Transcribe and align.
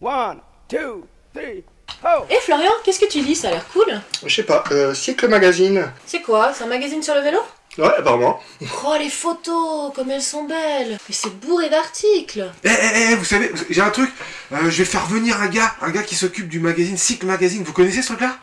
One, 0.00 0.40
two, 0.68 1.06
three, 1.34 1.64
oh 2.04 2.24
Eh 2.30 2.36
Florian, 2.42 2.70
qu'est-ce 2.84 3.00
que 3.00 3.08
tu 3.08 3.20
lis 3.20 3.34
Ça 3.36 3.48
a 3.48 3.50
l'air 3.52 3.66
cool. 3.68 4.00
Je 4.24 4.34
sais 4.34 4.42
pas, 4.42 4.62
euh, 4.70 4.92
Cycle 4.94 5.28
Magazine. 5.28 5.90
C'est 6.06 6.20
quoi? 6.20 6.52
C'est 6.54 6.64
un 6.64 6.68
magazine 6.68 7.02
sur 7.02 7.14
le 7.14 7.20
vélo? 7.22 7.38
Ouais, 7.78 7.94
apparemment. 7.98 8.40
Oh 8.86 8.94
les 8.98 9.08
photos, 9.10 9.92
comme 9.94 10.10
elles 10.10 10.22
sont 10.22 10.44
belles 10.44 10.98
Mais 11.08 11.14
c'est 11.14 11.34
bourré 11.40 11.68
d'articles 11.68 12.50
Eh, 12.64 12.68
eh, 12.68 13.10
eh, 13.12 13.14
vous 13.16 13.24
savez, 13.24 13.50
j'ai 13.70 13.80
un 13.82 13.90
truc. 13.90 14.10
Euh, 14.52 14.70
je 14.70 14.78
vais 14.78 14.84
faire 14.84 15.06
venir 15.06 15.40
un 15.40 15.48
gars, 15.48 15.74
un 15.82 15.90
gars 15.90 16.02
qui 16.02 16.14
s'occupe 16.14 16.48
du 16.48 16.60
magazine 16.60 16.96
Cycle 16.96 17.26
Magazine. 17.26 17.62
Vous 17.64 17.72
connaissez 17.72 18.02
ce 18.02 18.08
truc-là? 18.08 18.36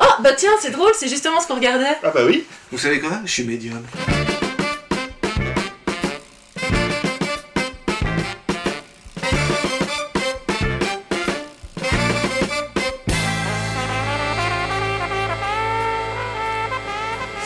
Oh 0.00 0.04
bah 0.20 0.32
tiens, 0.32 0.52
c'est 0.60 0.70
drôle, 0.70 0.92
c'est 0.96 1.08
justement 1.08 1.40
ce 1.40 1.46
qu'on 1.46 1.56
regardait. 1.56 1.96
Ah 2.02 2.10
bah 2.14 2.22
oui. 2.26 2.46
Vous 2.72 2.78
savez 2.78 3.00
quoi? 3.00 3.10
Je 3.24 3.30
suis 3.30 3.44
médium. 3.44 3.84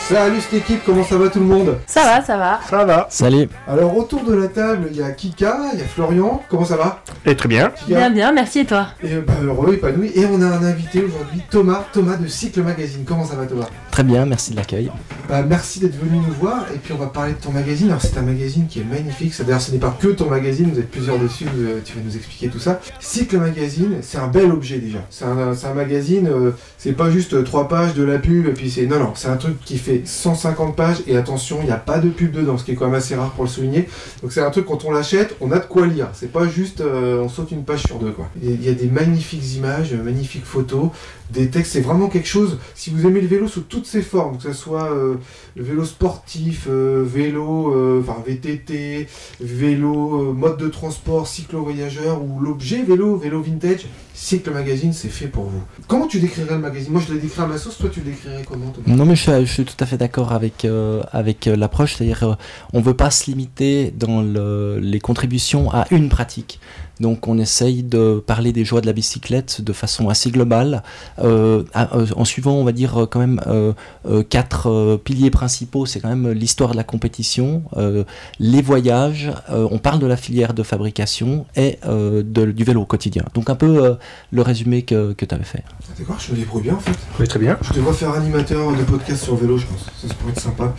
Salut 0.07 0.39
cette 0.39 0.61
équipe, 0.61 0.81
comment 0.85 1.03
ça 1.03 1.17
va 1.17 1.29
tout 1.29 1.39
le 1.39 1.45
monde? 1.45 1.77
Ça 1.87 2.03
va, 2.03 2.23
ça 2.23 2.37
va. 2.37 2.59
Ça 2.69 2.85
va. 2.85 3.07
Salut. 3.09 3.49
Alors 3.67 3.97
autour 3.97 4.23
de 4.23 4.35
la 4.35 4.47
table, 4.47 4.89
il 4.91 4.97
y 4.97 5.01
a 5.01 5.09
Kika, 5.09 5.57
il 5.73 5.79
y 5.79 5.81
a 5.81 5.85
Florian, 5.85 6.43
comment 6.47 6.63
ça 6.63 6.77
va? 6.77 7.01
Et 7.25 7.35
très 7.35 7.49
bien. 7.49 7.71
Kika 7.71 7.87
Bien, 7.87 8.09
bien, 8.11 8.31
merci 8.31 8.59
et 8.59 8.65
toi? 8.65 8.89
Et 9.03 9.13
euh, 9.13 9.23
bah, 9.25 9.33
heureux, 9.43 9.73
épanoui. 9.73 10.11
Et 10.13 10.27
on 10.27 10.39
a 10.43 10.45
un 10.45 10.63
invité 10.63 11.03
aujourd'hui, 11.03 11.41
Thomas, 11.49 11.85
Thomas 11.91 12.17
de 12.17 12.27
Cycle 12.27 12.61
Magazine. 12.61 13.03
Comment 13.03 13.25
ça 13.25 13.35
va 13.35 13.47
Thomas? 13.47 13.65
Très 13.89 14.03
bien, 14.03 14.27
merci 14.27 14.51
de 14.51 14.57
l'accueil. 14.57 14.91
Bah 15.27 15.41
merci 15.41 15.79
d'être 15.79 15.97
venu 15.97 16.17
nous 16.19 16.33
voir 16.33 16.65
et 16.71 16.77
puis 16.77 16.93
on 16.93 16.97
va 16.97 17.07
parler 17.07 17.31
de 17.31 17.37
ton 17.39 17.51
magazine. 17.51 17.87
Alors 17.87 18.01
c'est 18.01 18.15
un 18.17 18.21
magazine 18.21 18.67
qui 18.67 18.81
est 18.81 18.83
magnifique, 18.83 19.33
d'ailleurs 19.41 19.61
ce 19.61 19.71
n'est 19.71 19.79
pas 19.79 19.95
que 19.99 20.09
ton 20.09 20.29
magazine, 20.29 20.69
vous 20.71 20.79
êtes 20.79 20.91
plusieurs 20.91 21.17
dessus, 21.17 21.45
vous, 21.45 21.63
euh, 21.63 21.79
tu 21.83 21.93
vas 21.93 22.01
nous 22.05 22.15
expliquer 22.15 22.49
tout 22.49 22.59
ça. 22.59 22.79
Cycle 22.99 23.37
Magazine, 23.37 23.95
c'est 24.01 24.19
un 24.19 24.27
bel 24.27 24.51
objet 24.51 24.77
déjà. 24.77 24.99
C'est 25.09 25.25
un, 25.25 25.55
c'est 25.55 25.65
un 25.65 25.73
magazine, 25.73 26.27
euh, 26.27 26.51
c'est 26.77 26.91
pas 26.91 27.09
juste 27.09 27.33
euh, 27.33 27.41
trois 27.41 27.67
pages 27.67 27.95
de 27.95 28.03
la 28.03 28.19
pub 28.19 28.45
et 28.47 28.51
puis 28.51 28.69
c'est... 28.69 28.85
Non, 28.85 28.99
non, 28.99 29.13
c'est 29.15 29.29
un 29.29 29.37
truc 29.37 29.59
qui 29.63 29.77
fait 29.77 29.94
150 30.03 30.75
pages 30.75 30.97
et 31.07 31.15
attention, 31.15 31.59
il 31.61 31.65
n'y 31.67 31.71
a 31.71 31.77
pas 31.77 31.99
de 31.99 32.09
pub 32.09 32.31
dedans, 32.31 32.57
ce 32.57 32.63
qui 32.65 32.71
est 32.71 32.75
quand 32.75 32.85
même 32.85 32.95
assez 32.95 33.15
rare 33.15 33.31
pour 33.31 33.43
le 33.45 33.49
souligner. 33.49 33.87
Donc 34.21 34.31
c'est 34.31 34.41
un 34.41 34.49
truc 34.51 34.65
quand 34.65 34.83
on 34.85 34.91
l'achète, 34.91 35.35
on 35.41 35.51
a 35.51 35.59
de 35.59 35.65
quoi 35.65 35.87
lire. 35.87 36.09
C'est 36.13 36.31
pas 36.31 36.47
juste 36.47 36.81
euh, 36.81 37.21
on 37.23 37.29
saute 37.29 37.51
une 37.51 37.63
page 37.63 37.83
sur 37.83 37.97
deux 37.99 38.11
quoi. 38.11 38.29
Il 38.41 38.63
y 38.63 38.69
a- 38.69 38.73
des 38.73 38.87
magnifiques 38.87 39.55
images, 39.55 39.93
euh, 39.93 40.03
magnifiques 40.03 40.45
photos, 40.45 40.89
des 41.31 41.49
textes, 41.49 41.71
c'est 41.73 41.81
vraiment 41.81 42.07
quelque 42.07 42.27
chose. 42.27 42.59
Si 42.75 42.89
vous 42.89 43.05
aimez 43.07 43.21
le 43.21 43.27
vélo 43.27 43.47
sous 43.47 43.61
toutes 43.61 43.85
ses 43.87 44.01
formes, 44.01 44.37
que 44.37 44.43
ce 44.43 44.53
soit 44.53 44.91
euh, 44.91 45.15
le 45.55 45.63
vélo 45.63 45.85
sportif, 45.85 46.67
vélo, 46.67 47.99
enfin 48.01 48.17
VTT, 48.25 49.07
vélo, 49.39 50.33
mode 50.33 50.57
de 50.57 50.67
transport, 50.67 51.27
cyclo-voyageur 51.27 52.21
ou 52.21 52.39
l'objet 52.39 52.83
vélo, 52.83 53.15
vélo 53.17 53.41
vintage, 53.41 53.85
Cycle 54.13 54.51
Magazine, 54.51 54.93
c'est 54.93 55.09
fait 55.09 55.27
pour 55.27 55.43
vous. 55.43 55.61
Comment 55.87 56.07
tu 56.07 56.19
décrirais 56.19 56.53
le 56.53 56.59
magazine? 56.59 56.91
Moi 56.93 57.01
je 57.05 57.13
l'ai 57.13 57.19
décrit 57.19 57.41
à 57.41 57.47
ma 57.47 57.57
sauce, 57.57 57.77
toi 57.77 57.89
tu 57.91 57.99
le 57.99 58.07
décrirais 58.11 58.43
comment 58.47 58.71
Non 58.87 59.05
mais 59.05 59.15
je 59.15 59.45
suis, 59.45 59.65
tout 59.65 59.75
à 59.79 59.84
d'accord 59.93 60.31
avec, 60.33 60.65
euh, 60.65 61.01
avec 61.11 61.47
euh, 61.47 61.55
l'approche, 61.55 61.95
c'est-à-dire 61.95 62.23
euh, 62.23 62.33
on 62.73 62.81
veut 62.81 62.93
pas 62.95 63.11
se 63.11 63.29
limiter 63.29 63.91
dans 63.91 64.21
le- 64.21 64.79
les 64.81 64.99
contributions 64.99 65.71
à 65.71 65.85
une 65.91 66.09
pratique. 66.09 66.59
Donc 66.99 67.27
on 67.27 67.37
essaye 67.37 67.83
de 67.83 68.23
parler 68.25 68.51
des 68.53 68.63
joies 68.65 68.81
de 68.81 68.85
la 68.85 68.93
bicyclette 68.93 69.61
de 69.61 69.73
façon 69.73 70.07
assez 70.09 70.31
globale, 70.31 70.81
euh, 71.19 71.63
à- 71.73 71.97
euh, 71.97 72.05
en 72.15 72.23
suivant 72.25 72.53
on 72.53 72.63
va 72.63 72.71
dire 72.71 73.01
euh, 73.01 73.05
quand 73.05 73.19
même 73.19 73.41
euh, 73.47 73.73
euh, 74.07 74.23
quatre 74.23 74.69
euh, 74.69 74.97
piliers 74.97 75.29
principaux, 75.31 75.85
c'est 75.85 75.99
quand 75.99 76.09
même 76.09 76.31
l'histoire 76.31 76.71
de 76.71 76.77
la 76.77 76.83
compétition, 76.83 77.63
euh, 77.77 78.03
les 78.39 78.61
voyages, 78.61 79.31
euh, 79.49 79.67
on 79.71 79.77
parle 79.77 79.99
de 79.99 80.07
la 80.07 80.17
filière 80.17 80.53
de 80.53 80.63
fabrication 80.63 81.45
et 81.55 81.79
euh, 81.85 82.23
de- 82.25 82.51
du 82.51 82.63
vélo 82.63 82.81
au 82.81 82.85
quotidien. 82.85 83.23
Donc 83.33 83.49
un 83.49 83.55
peu 83.55 83.83
euh, 83.83 83.95
le 84.31 84.41
résumé 84.41 84.83
que, 84.83 85.13
que 85.13 85.25
tu 85.25 85.35
avais 85.35 85.43
fait. 85.43 85.63
D'accord, 85.99 86.17
je 86.19 86.31
me 86.31 86.37
débrouille 86.37 86.63
bien 86.63 86.75
en 86.75 86.79
fait. 86.79 86.97
Oui, 87.19 87.27
très 87.27 87.39
bien. 87.39 87.57
Je 87.61 87.73
devrais 87.73 87.93
faire 87.93 88.11
animateur 88.11 88.71
de 88.75 88.83
podcast 88.83 89.23
sur 89.23 89.35
vélo, 89.35 89.57
je 89.57 89.65
pense. 89.65 89.85
Ça, 90.01 90.07
ça 90.07 90.13
pourrait 90.13 90.31
être 90.31 90.39
sympa. 90.39 90.73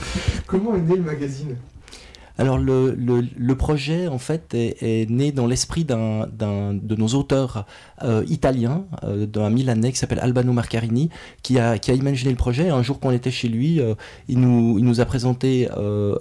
Comment 0.47 0.75
est 0.77 0.81
né 0.81 0.97
le 0.97 1.03
magazine? 1.03 1.57
Alors 2.39 2.59
le, 2.59 2.95
le, 2.95 3.25
le 3.37 3.55
projet 3.55 4.09
en 4.09 4.19
fait 4.19 4.53
est, 4.55 4.83
est 4.83 5.11
né 5.11 5.33
dans 5.33 5.47
l'esprit 5.47 5.85
d'un, 5.85 6.27
d'un 6.27 6.75
de 6.75 6.95
nos 6.95 7.09
auteurs 7.09 7.65
euh, 8.03 8.25
italiens, 8.29 8.85
euh, 9.05 9.27
d'un 9.27 9.51
Milanais 9.51 9.93
qui 9.93 9.99
s'appelle 9.99 10.19
Albano 10.21 10.53
Marcarini, 10.53 11.11
qui 11.43 11.59
a, 11.59 11.77
imaginé 11.89 12.31
le 12.31 12.37
projet. 12.37 12.69
Un 12.69 12.83
jour 12.83 13.01
qu'on 13.01 13.11
était 13.11 13.31
chez 13.31 13.49
lui, 13.49 13.81
euh, 13.81 13.95
il, 14.29 14.39
nous, 14.41 15.01
a 15.01 15.05
présenté 15.05 15.69
euh, 15.77 16.15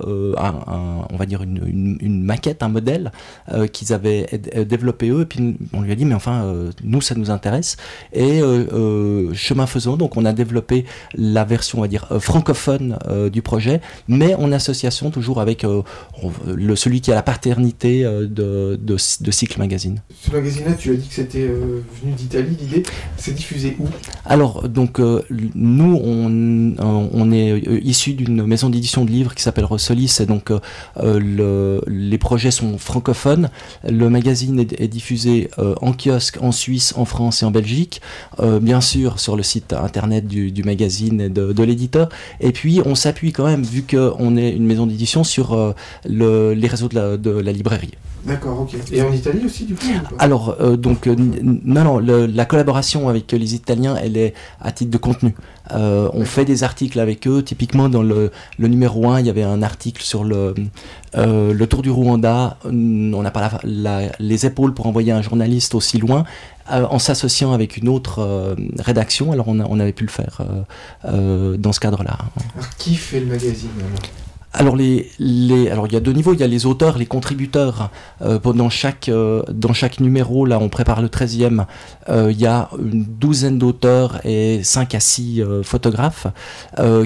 on 1.09 1.17
va 1.17 1.25
dire 1.25 1.41
une, 1.43 2.23
maquette, 2.23 2.63
un 2.63 2.69
modèle 2.69 3.11
qu'ils 3.71 3.93
avaient 3.93 4.25
développé 4.67 5.09
eux. 5.09 5.21
Et 5.21 5.25
puis 5.25 5.57
on 5.73 5.81
lui 5.81 5.91
a 5.91 5.95
dit 5.95 6.05
mais 6.05 6.15
enfin 6.15 6.53
nous 6.83 7.01
ça 7.01 7.15
nous 7.15 7.31
intéresse. 7.31 7.77
Et 8.13 8.41
chemin 9.33 9.65
faisant, 9.67 9.97
donc 9.97 10.17
on 10.17 10.25
a 10.25 10.33
développé 10.33 10.85
la 11.13 11.43
version 11.43 11.79
on 11.79 11.81
va 11.81 11.87
dire 11.87 12.07
francophone 12.19 12.97
du 13.31 13.41
projet, 13.41 13.81
mais 14.07 14.35
en 14.35 14.51
association 14.51 15.11
toujours 15.11 15.41
avec 15.41 15.65
celui 16.75 17.01
qui 17.01 17.11
a 17.11 17.15
la 17.15 17.23
paternité 17.23 18.03
de, 18.03 18.97
Cycle 18.97 19.59
Magazine. 19.59 20.01
Ce 20.21 20.31
magazine-là, 20.31 20.73
tu 20.73 20.91
as 20.91 20.95
dit 20.95 21.07
que 21.07 21.13
c'était 21.13 21.49
venu 21.65 22.13
d'Italie, 22.13 22.55
l'idée. 22.59 22.83
C'est 23.17 23.33
diffusé 23.33 23.75
où? 23.79 23.85
Alors, 24.25 24.67
donc, 24.69 24.99
euh, 24.99 25.21
nous, 25.55 25.99
on, 26.03 26.73
on 27.13 27.31
est 27.31 27.51
euh, 27.51 27.79
issu 27.83 28.13
d'une 28.13 28.45
maison 28.45 28.69
d'édition 28.69 29.05
de 29.05 29.11
livres 29.11 29.33
qui 29.35 29.43
s'appelle 29.43 29.65
Rossolis, 29.65 30.17
et 30.19 30.25
donc 30.25 30.51
euh, 30.51 30.59
euh, 30.97 31.19
le- 31.19 31.81
les 31.87 32.17
projets 32.17 32.51
sont 32.51 32.77
francophones. 32.77 33.49
Le 33.87 34.09
magazine 34.09 34.59
est, 34.59 34.79
est 34.79 34.87
diffusé 34.87 35.49
euh, 35.59 35.75
en 35.81 35.93
kiosque 35.93 36.37
en 36.41 36.51
Suisse, 36.51 36.93
en 36.97 37.05
France 37.05 37.43
et 37.43 37.45
en 37.45 37.51
Belgique, 37.51 38.01
euh, 38.39 38.59
bien 38.59 38.81
sûr 38.81 39.19
sur 39.19 39.35
le 39.35 39.43
site 39.43 39.73
internet 39.73 40.27
du, 40.27 40.51
du 40.51 40.63
magazine 40.63 41.21
et 41.21 41.29
de, 41.29 41.53
de 41.53 41.63
l'éditeur. 41.63 42.09
Et 42.39 42.51
puis, 42.51 42.81
on 42.85 42.95
s'appuie 42.95 43.31
quand 43.31 43.45
même, 43.45 43.63
vu 43.63 43.83
qu'on 43.83 44.37
est 44.37 44.51
une 44.51 44.65
maison 44.65 44.85
d'édition, 44.87 45.23
sur 45.23 45.53
euh, 45.53 45.73
le- 46.07 46.53
les 46.53 46.67
réseaux 46.67 46.87
de 46.89 46.95
la, 46.95 47.17
de 47.17 47.29
la 47.31 47.51
librairie. 47.51 47.91
D'accord, 48.25 48.61
ok. 48.61 48.75
Et 48.91 49.03
en 49.03 49.13
Italie 49.13 49.45
aussi, 49.45 49.65
du 49.65 49.75
coup 49.75 49.85
Alors, 50.17 50.55
euh, 50.59 50.77
donc, 50.77 51.05
euh, 51.05 51.15
non, 51.63 51.83
non, 51.83 51.99
le- 51.99 52.25
la 52.25 52.45
collaboration 52.45 53.07
avec 53.09 53.31
les 53.31 53.55
Italiens, 53.55 53.95
elle 54.01 54.17
est 54.17 54.33
à 54.61 54.71
titre 54.71 54.91
de 54.91 54.97
contenu. 54.97 55.35
Euh, 55.71 56.09
on 56.13 56.25
fait 56.25 56.45
des 56.45 56.63
articles 56.63 56.99
avec 56.99 57.27
eux. 57.27 57.41
Typiquement, 57.43 57.89
dans 57.89 58.03
le, 58.03 58.31
le 58.59 58.67
numéro 58.67 59.07
1, 59.09 59.19
il 59.21 59.25
y 59.27 59.29
avait 59.29 59.43
un 59.43 59.63
article 59.63 60.03
sur 60.03 60.23
le, 60.23 60.53
euh, 61.15 61.53
le 61.53 61.67
Tour 61.67 61.81
du 61.81 61.89
Rwanda. 61.91 62.57
On 62.65 63.21
n'a 63.21 63.31
pas 63.31 63.41
la- 63.41 63.59
la- 63.63 64.11
les 64.19 64.45
épaules 64.45 64.73
pour 64.73 64.85
envoyer 64.87 65.11
un 65.11 65.21
journaliste 65.21 65.75
aussi 65.75 65.97
loin. 65.97 66.23
euh, 66.71 66.83
en 66.89 66.97
s'associant 66.97 67.53
avec 67.53 67.77
une 67.77 67.87
autre 67.87 68.55
rédaction, 68.79 69.31
alors 69.31 69.47
on, 69.49 69.59
a- 69.59 69.67
on 69.69 69.79
avait 69.79 69.93
pu 69.93 70.03
le 70.03 70.09
faire 70.09 70.41
dans 71.03 71.71
ce 71.71 71.79
cadre-là. 71.79 72.17
Alors, 72.55 72.69
qui 72.79 72.95
fait 72.95 73.19
le 73.19 73.27
magazine 73.27 73.69
alors? 73.77 73.99
Alors, 74.57 74.79
il 74.79 75.05
y 75.19 75.95
a 75.95 75.99
deux 75.99 76.13
niveaux, 76.13 76.33
il 76.33 76.39
y 76.39 76.43
a 76.43 76.47
les 76.47 76.65
auteurs, 76.65 76.97
les 76.97 77.05
contributeurs. 77.05 77.89
Euh, 78.21 78.39
pendant 78.39 78.69
chaque, 78.69 79.09
euh, 79.09 79.43
dans 79.51 79.73
chaque 79.73 79.99
numéro, 79.99 80.45
là 80.45 80.59
on 80.59 80.69
prépare 80.69 81.01
le 81.01 81.09
13e, 81.09 81.65
euh, 82.09 82.31
il 82.31 82.39
y 82.39 82.45
a 82.45 82.69
une 82.79 83.03
douzaine 83.03 83.57
d'auteurs 83.57 84.21
et 84.23 84.63
5 84.63 84.95
à 84.95 84.99
6 85.01 85.41
euh, 85.41 85.63
photographes 85.63 86.27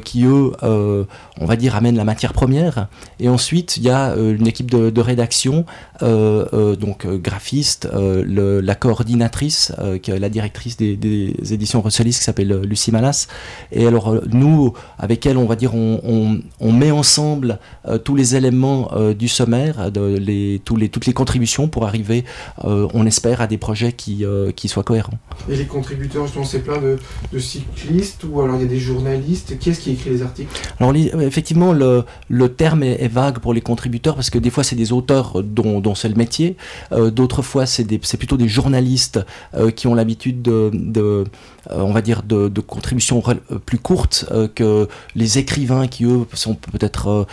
qui, 0.04 0.26
eux, 0.26 0.52
on 0.62 1.46
va 1.46 1.56
dire, 1.56 1.76
amènent 1.76 1.96
la 1.96 2.04
matière 2.04 2.34
première. 2.34 2.88
Et 3.20 3.30
ensuite, 3.30 3.78
il 3.78 3.84
y 3.84 3.90
a 3.90 4.16
une 4.16 4.48
équipe 4.48 4.70
de, 4.70 5.02
rédaction, 5.02 5.66
donc 6.02 7.08
graphiste, 7.08 7.88
la 7.94 8.76
coordinatrice, 8.76 9.72
qui 10.02 10.12
est 10.12 10.20
la 10.20 10.30
directrice 10.30 10.78
des, 10.78 11.34
éditions 11.52 11.82
Rosselis, 11.82 12.12
qui 12.12 12.24
s'appelle 12.24 12.62
Lucie 12.62 12.92
Malas. 12.92 13.28
Et 13.72 13.88
alors, 13.88 14.16
nous, 14.32 14.74
avec 14.98 15.26
elle, 15.26 15.38
on 15.38 15.46
va 15.46 15.56
dire, 15.56 15.74
on 15.76 16.72
met 16.72 16.92
ensemble 16.92 17.39
euh, 17.88 17.98
tous 17.98 18.16
les 18.16 18.36
éléments 18.36 18.92
euh, 18.94 19.14
du 19.14 19.28
sommaire, 19.28 19.92
de 19.92 20.18
les, 20.18 20.62
tous 20.66 20.76
les, 20.76 20.90
toutes 20.90 21.06
les 21.06 21.14
contributions 21.14 21.68
pour 21.68 21.86
arriver, 21.86 22.26
euh, 22.66 22.88
on 22.94 23.06
espère, 23.06 23.42
à 23.42 23.48
des 23.48 23.58
projets 23.58 23.94
qui, 23.94 24.26
euh, 24.26 24.52
qui 24.52 24.68
soient 24.68 24.84
cohérents. 24.84 25.18
Et 25.50 25.56
les 25.56 25.66
contributeurs, 25.66 26.26
justement, 26.26 26.46
c'est 26.46 26.60
plein 26.60 26.80
de, 26.82 26.98
de 27.34 27.40
cyclistes 27.40 28.24
ou 28.30 28.42
alors 28.42 28.56
il 28.58 28.62
y 28.62 28.66
a 28.66 28.68
des 28.68 28.80
journalistes. 28.80 29.58
Qui 29.60 29.70
est-ce 29.70 29.80
qui 29.80 29.92
écrit 29.92 30.10
les 30.10 30.22
articles? 30.22 30.50
Alors 30.80 30.92
les- 30.92 31.14
euh, 31.14 31.22
effectivement, 31.22 31.74
le, 31.74 32.04
le 32.28 32.50
terme 32.50 32.84
est, 32.84 33.02
est 33.04 33.08
vague 33.08 33.40
pour 33.40 33.54
les 33.54 33.62
contributeurs 33.62 34.16
parce 34.16 34.30
que 34.30 34.40
des 34.40 34.50
fois 34.50 34.64
c'est 34.64 34.76
des 34.76 34.92
auteurs 34.92 35.42
dont, 35.44 35.80
dont 35.80 35.96
c'est 35.96 36.10
le 36.10 36.16
métier, 36.16 36.58
euh, 36.92 37.12
d'autres 37.12 37.42
fois 37.42 37.66
c'est 37.66 37.86
plutôt 38.18 38.38
des 38.38 38.48
journalistes 38.48 39.20
euh, 39.56 39.72
qui 39.72 39.88
ont 39.88 39.96
l'habitude 39.96 40.42
de, 40.42 40.72
de, 40.74 41.02
euh, 41.02 41.82
on 41.82 41.92
va 41.92 42.02
dire, 42.02 42.24
de, 42.24 42.48
de 42.50 42.62
contributions 42.62 43.22
euh, 43.28 43.58
plus 43.60 43.78
courtes 43.78 44.26
euh, 44.32 44.48
que 44.48 44.88
les 45.16 45.38
écrivains 45.38 45.88
qui 45.88 46.06
eux 46.06 46.26
sont 46.34 46.56
peut-être 46.56 47.08
euh, 47.08 47.20
euh, 47.20 47.26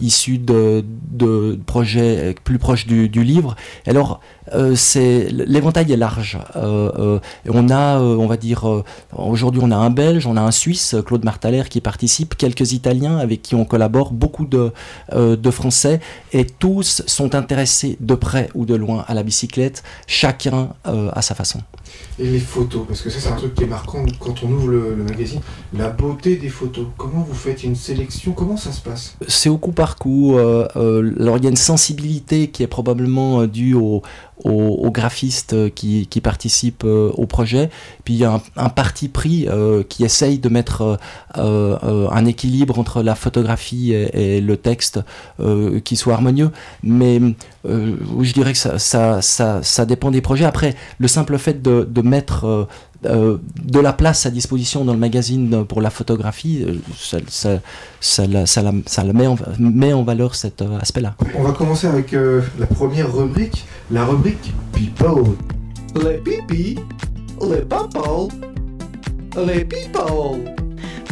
issus 0.00 0.38
de, 0.38 0.84
projets 1.66 2.34
plus 2.44 2.58
proches 2.58 2.86
du, 2.86 3.08
livre. 3.08 3.56
Alors, 3.86 4.20
euh, 4.54 4.74
c'est 4.74 5.28
l'éventail 5.30 5.92
est 5.92 5.96
large. 5.96 6.38
Euh, 6.56 6.90
euh, 6.98 7.20
on 7.48 7.70
a, 7.70 8.00
euh, 8.00 8.16
on 8.16 8.26
va 8.26 8.36
dire, 8.36 8.68
euh, 8.68 8.84
aujourd'hui 9.16 9.60
on 9.62 9.70
a 9.70 9.76
un 9.76 9.90
Belge, 9.90 10.26
on 10.26 10.36
a 10.36 10.40
un 10.40 10.50
Suisse, 10.50 10.96
Claude 11.06 11.24
Martaler 11.24 11.62
qui 11.68 11.80
participe, 11.80 12.36
quelques 12.36 12.72
Italiens 12.72 13.18
avec 13.18 13.42
qui 13.42 13.54
on 13.54 13.64
collabore, 13.64 14.12
beaucoup 14.12 14.46
de, 14.46 14.72
euh, 15.12 15.36
Français, 15.52 16.00
et 16.32 16.46
tous 16.46 17.02
sont 17.06 17.34
intéressés 17.34 17.98
de 18.00 18.14
près 18.14 18.48
ou 18.54 18.64
de 18.64 18.74
loin 18.74 19.04
à 19.06 19.12
la 19.12 19.22
bicyclette, 19.22 19.82
chacun 20.06 20.70
euh, 20.86 21.10
à 21.12 21.20
sa 21.20 21.34
façon. 21.34 21.60
Et 22.18 22.26
les 22.26 22.38
photos, 22.38 22.82
parce 22.86 23.00
que 23.00 23.08
ça 23.08 23.20
c'est 23.20 23.30
un 23.30 23.36
truc 23.36 23.54
qui 23.54 23.64
est 23.64 23.66
marquant 23.66 24.04
quand 24.20 24.42
on 24.42 24.52
ouvre 24.52 24.68
le, 24.68 24.96
magazine, 24.96 25.40
la 25.72 25.88
beauté 25.88 26.36
des 26.36 26.50
photos. 26.50 26.86
Comment 26.98 27.26
vous 27.26 27.34
faites 27.34 27.64
une 27.64 27.74
sélection? 27.74 28.32
Comment 28.32 28.58
ça 28.58 28.70
se 28.70 28.82
passe? 28.82 29.16
C'est 29.28 29.48
au 29.48 29.56
coup 29.56 29.72
par 29.72 29.96
coup. 29.96 30.36
euh, 30.36 30.68
euh, 30.76 31.14
alors 31.18 31.38
il 31.38 31.44
y 31.44 31.46
a 31.46 31.50
une 31.50 31.56
sensibilité 31.56 32.48
qui 32.48 32.62
est 32.62 32.66
probablement 32.66 33.40
euh, 33.40 33.46
due 33.46 33.74
au, 33.74 34.02
au, 34.44 34.50
aux 34.50 34.90
graphistes 34.90 35.72
qui, 35.74 36.06
participent 36.22 36.84
euh, 36.84 37.10
au 37.14 37.26
projet. 37.26 37.70
Puis 38.04 38.14
il 38.14 38.20
y 38.20 38.24
a 38.24 38.40
un, 38.56 38.68
parti 38.68 39.08
pris 39.08 39.48
euh, 39.48 39.82
qui 39.82 40.04
essaye 40.04 40.38
de 40.38 40.48
mettre 40.48 40.98
euh, 41.36 42.08
un 42.10 42.26
équilibre 42.26 42.78
entre 42.78 43.02
la 43.02 43.14
photographie 43.14 43.92
et, 43.92 44.40
le 44.40 44.56
texte 44.56 45.00
qui 45.84 45.96
soit 45.96 46.14
harmonieux. 46.14 46.50
Mais 46.82 47.20
je 47.64 48.32
dirais 48.32 48.52
que 48.52 48.58
ça, 48.58 49.84
dépend 49.86 50.10
des 50.10 50.20
projets. 50.20 50.44
Après, 50.44 50.74
le 50.98 51.08
simple 51.08 51.38
fait 51.38 51.62
de 51.62 52.02
mettre 52.02 52.68
euh, 53.04 53.38
de 53.62 53.80
la 53.80 53.92
place 53.92 54.26
à 54.26 54.30
disposition 54.30 54.84
dans 54.84 54.92
le 54.92 54.98
magazine 54.98 55.64
pour 55.64 55.80
la 55.80 55.90
photographie, 55.90 56.64
euh, 56.66 56.74
ça, 56.96 57.18
ça, 57.28 57.60
ça, 58.00 58.26
la, 58.26 58.46
ça, 58.46 58.62
la, 58.62 58.72
ça 58.86 59.04
la 59.04 59.12
met, 59.12 59.26
en, 59.26 59.36
met 59.58 59.92
en 59.92 60.02
valeur 60.02 60.34
cet 60.34 60.62
euh, 60.62 60.78
aspect-là. 60.78 61.14
On 61.36 61.42
va 61.42 61.52
commencer 61.52 61.86
avec 61.86 62.12
euh, 62.12 62.42
la 62.58 62.66
première 62.66 63.14
rubrique, 63.14 63.64
la 63.90 64.04
rubrique 64.04 64.52
People. 64.72 65.36
Les 66.02 66.18
pipi, 66.18 66.78
les 67.42 67.60
papas, 67.60 68.28
les 69.46 69.64
people. 69.64 70.54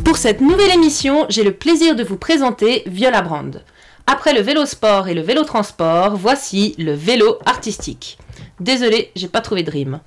Pour 0.05 0.17
cette 0.17 0.41
nouvelle 0.41 0.73
émission, 0.73 1.27
j'ai 1.29 1.45
le 1.45 1.53
plaisir 1.53 1.95
de 1.95 2.03
vous 2.03 2.17
présenter 2.17 2.83
Viola 2.87 3.21
Brand. 3.21 3.63
Après 4.07 4.33
le 4.33 4.41
vélo 4.41 4.65
sport 4.65 5.09
et 5.09 5.15
le 5.15 5.21
vélo 5.21 5.45
transport, 5.45 6.17
voici 6.17 6.75
le 6.79 6.95
vélo 6.95 7.39
artistique. 7.47 8.19
Désolé, 8.59 9.11
j'ai 9.15 9.29
pas 9.29 9.41
trouvé 9.41 9.63
de 9.63 9.71
rime. 9.71 10.01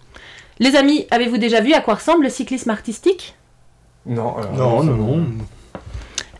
Les 0.59 0.75
amis, 0.75 1.05
avez-vous 1.11 1.37
déjà 1.37 1.61
vu 1.61 1.73
à 1.73 1.81
quoi 1.81 1.95
ressemble 1.95 2.23
le 2.23 2.29
cyclisme 2.29 2.69
artistique? 2.69 3.35
Non, 4.05 4.35
alors, 4.37 4.51
Non, 4.53 4.79
ça- 4.79 4.85
non, 4.85 4.95
non. 5.17 5.25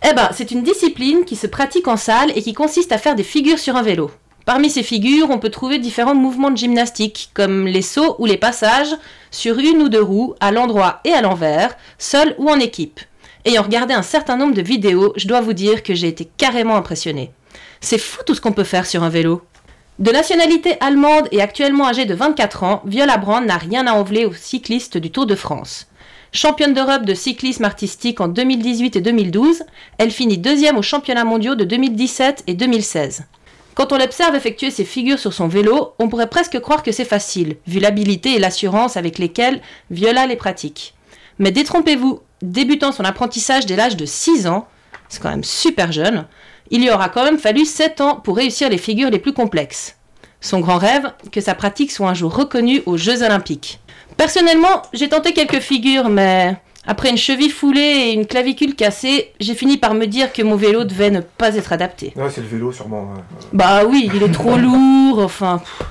Eh 0.09 0.13
ben, 0.13 0.29
c'est 0.33 0.51
une 0.51 0.63
discipline 0.63 1.23
qui 1.25 1.35
se 1.35 1.47
pratique 1.47 1.87
en 1.87 1.97
salle 1.97 2.31
et 2.35 2.41
qui 2.41 2.53
consiste 2.53 2.91
à 2.91 2.97
faire 2.97 3.15
des 3.15 3.23
figures 3.23 3.59
sur 3.59 3.75
un 3.77 3.81
vélo. 3.83 4.11
Parmi 4.45 4.69
ces 4.69 4.83
figures, 4.83 5.29
on 5.29 5.39
peut 5.39 5.49
trouver 5.49 5.79
différents 5.79 6.15
mouvements 6.15 6.51
de 6.51 6.57
gymnastique, 6.57 7.29
comme 7.33 7.65
les 7.65 7.81
sauts 7.81 8.17
ou 8.19 8.25
les 8.25 8.35
passages 8.37 8.93
sur 9.31 9.57
une 9.57 9.81
ou 9.81 9.87
deux 9.87 10.01
roues, 10.03 10.35
à 10.41 10.51
l'endroit 10.51 10.99
et 11.05 11.13
à 11.13 11.21
l'envers, 11.21 11.77
seul 11.97 12.35
ou 12.37 12.49
en 12.49 12.59
équipe. 12.59 12.99
Ayant 13.45 13.63
regardé 13.63 13.93
un 13.93 14.01
certain 14.01 14.35
nombre 14.35 14.53
de 14.53 14.61
vidéos, 14.61 15.13
je 15.15 15.27
dois 15.29 15.39
vous 15.39 15.53
dire 15.53 15.81
que 15.83 15.93
j'ai 15.93 16.09
été 16.09 16.25
carrément 16.37 16.75
impressionné. 16.75 17.31
C'est 17.79 17.97
fou 17.97 18.21
tout 18.25 18.35
ce 18.35 18.41
qu'on 18.41 18.51
peut 18.51 18.63
faire 18.65 18.85
sur 18.85 19.03
un 19.03 19.09
vélo. 19.09 19.41
De 19.99 20.11
nationalité 20.11 20.75
allemande 20.79 21.27
et 21.31 21.39
actuellement 21.39 21.87
âgée 21.87 22.05
de 22.05 22.15
24 22.15 22.63
ans, 22.63 22.81
Viola 22.83 23.17
Brand 23.17 23.45
n'a 23.45 23.57
rien 23.57 23.85
à 23.85 23.93
envier 23.93 24.25
aux 24.25 24.33
cyclistes 24.33 24.97
du 24.97 25.11
Tour 25.11 25.27
de 25.27 25.35
France. 25.35 25.85
Championne 26.31 26.73
d'Europe 26.73 27.05
de 27.05 27.13
cyclisme 27.13 27.63
artistique 27.63 28.19
en 28.19 28.27
2018 28.27 28.95
et 28.95 29.01
2012, 29.01 29.61
elle 29.99 30.09
finit 30.09 30.39
deuxième 30.39 30.77
aux 30.77 30.81
championnats 30.81 31.25
mondiaux 31.25 31.53
de 31.53 31.63
2017 31.63 32.43
et 32.47 32.55
2016. 32.55 33.25
Quand 33.75 33.93
on 33.93 33.99
l'observe 33.99 34.35
effectuer 34.35 34.71
ses 34.71 34.83
figures 34.83 35.19
sur 35.19 35.31
son 35.31 35.47
vélo, 35.47 35.93
on 35.99 36.09
pourrait 36.09 36.29
presque 36.29 36.59
croire 36.59 36.81
que 36.81 36.91
c'est 36.91 37.05
facile, 37.05 37.57
vu 37.67 37.79
l'habileté 37.79 38.33
et 38.33 38.39
l'assurance 38.39 38.97
avec 38.97 39.19
lesquelles 39.19 39.61
Viola 39.91 40.25
les 40.25 40.35
pratique. 40.35 40.95
Mais 41.37 41.51
détrompez-vous, 41.51 42.19
débutant 42.41 42.91
son 42.91 43.05
apprentissage 43.05 43.67
dès 43.67 43.75
l'âge 43.75 43.95
de 43.95 44.07
6 44.07 44.47
ans, 44.47 44.67
c'est 45.07 45.21
quand 45.21 45.29
même 45.29 45.43
super 45.43 45.91
jeune, 45.91 46.25
il 46.71 46.81
lui 46.81 46.89
aura 46.89 47.09
quand 47.09 47.23
même 47.23 47.37
fallu 47.37 47.65
7 47.65 48.01
ans 48.01 48.15
pour 48.15 48.37
réussir 48.37 48.69
les 48.69 48.77
figures 48.77 49.09
les 49.09 49.19
plus 49.19 49.33
complexes. 49.33 49.97
Son 50.41 50.59
grand 50.59 50.77
rêve, 50.77 51.11
que 51.31 51.39
sa 51.41 51.55
pratique 51.55 51.91
soit 51.91 52.09
un 52.09 52.13
jour 52.13 52.35
reconnue 52.35 52.81
aux 52.85 52.97
Jeux 52.97 53.23
Olympiques. 53.23 53.79
Personnellement, 54.17 54.81
j'ai 54.93 55.07
tenté 55.09 55.33
quelques 55.33 55.59
figures, 55.61 56.09
mais 56.09 56.55
après 56.85 57.09
une 57.09 57.17
cheville 57.17 57.49
foulée 57.49 57.79
et 57.81 58.11
une 58.13 58.25
clavicule 58.25 58.75
cassée, 58.75 59.31
j'ai 59.39 59.55
fini 59.55 59.77
par 59.77 59.93
me 59.93 60.05
dire 60.05 60.33
que 60.33 60.41
mon 60.41 60.55
vélo 60.57 60.83
devait 60.83 61.11
ne 61.11 61.21
pas 61.21 61.55
être 61.55 61.71
adapté. 61.71 62.11
Ouais, 62.17 62.29
c'est 62.29 62.41
le 62.41 62.47
vélo 62.47 62.71
sûrement. 62.73 63.03
ouais. 63.13 63.21
Bah 63.53 63.83
oui, 63.87 64.09
il 64.13 64.21
est 64.21 64.31
trop 64.33 64.57
lourd, 64.57 65.19
enfin. 65.19 65.59
pff. 65.59 65.87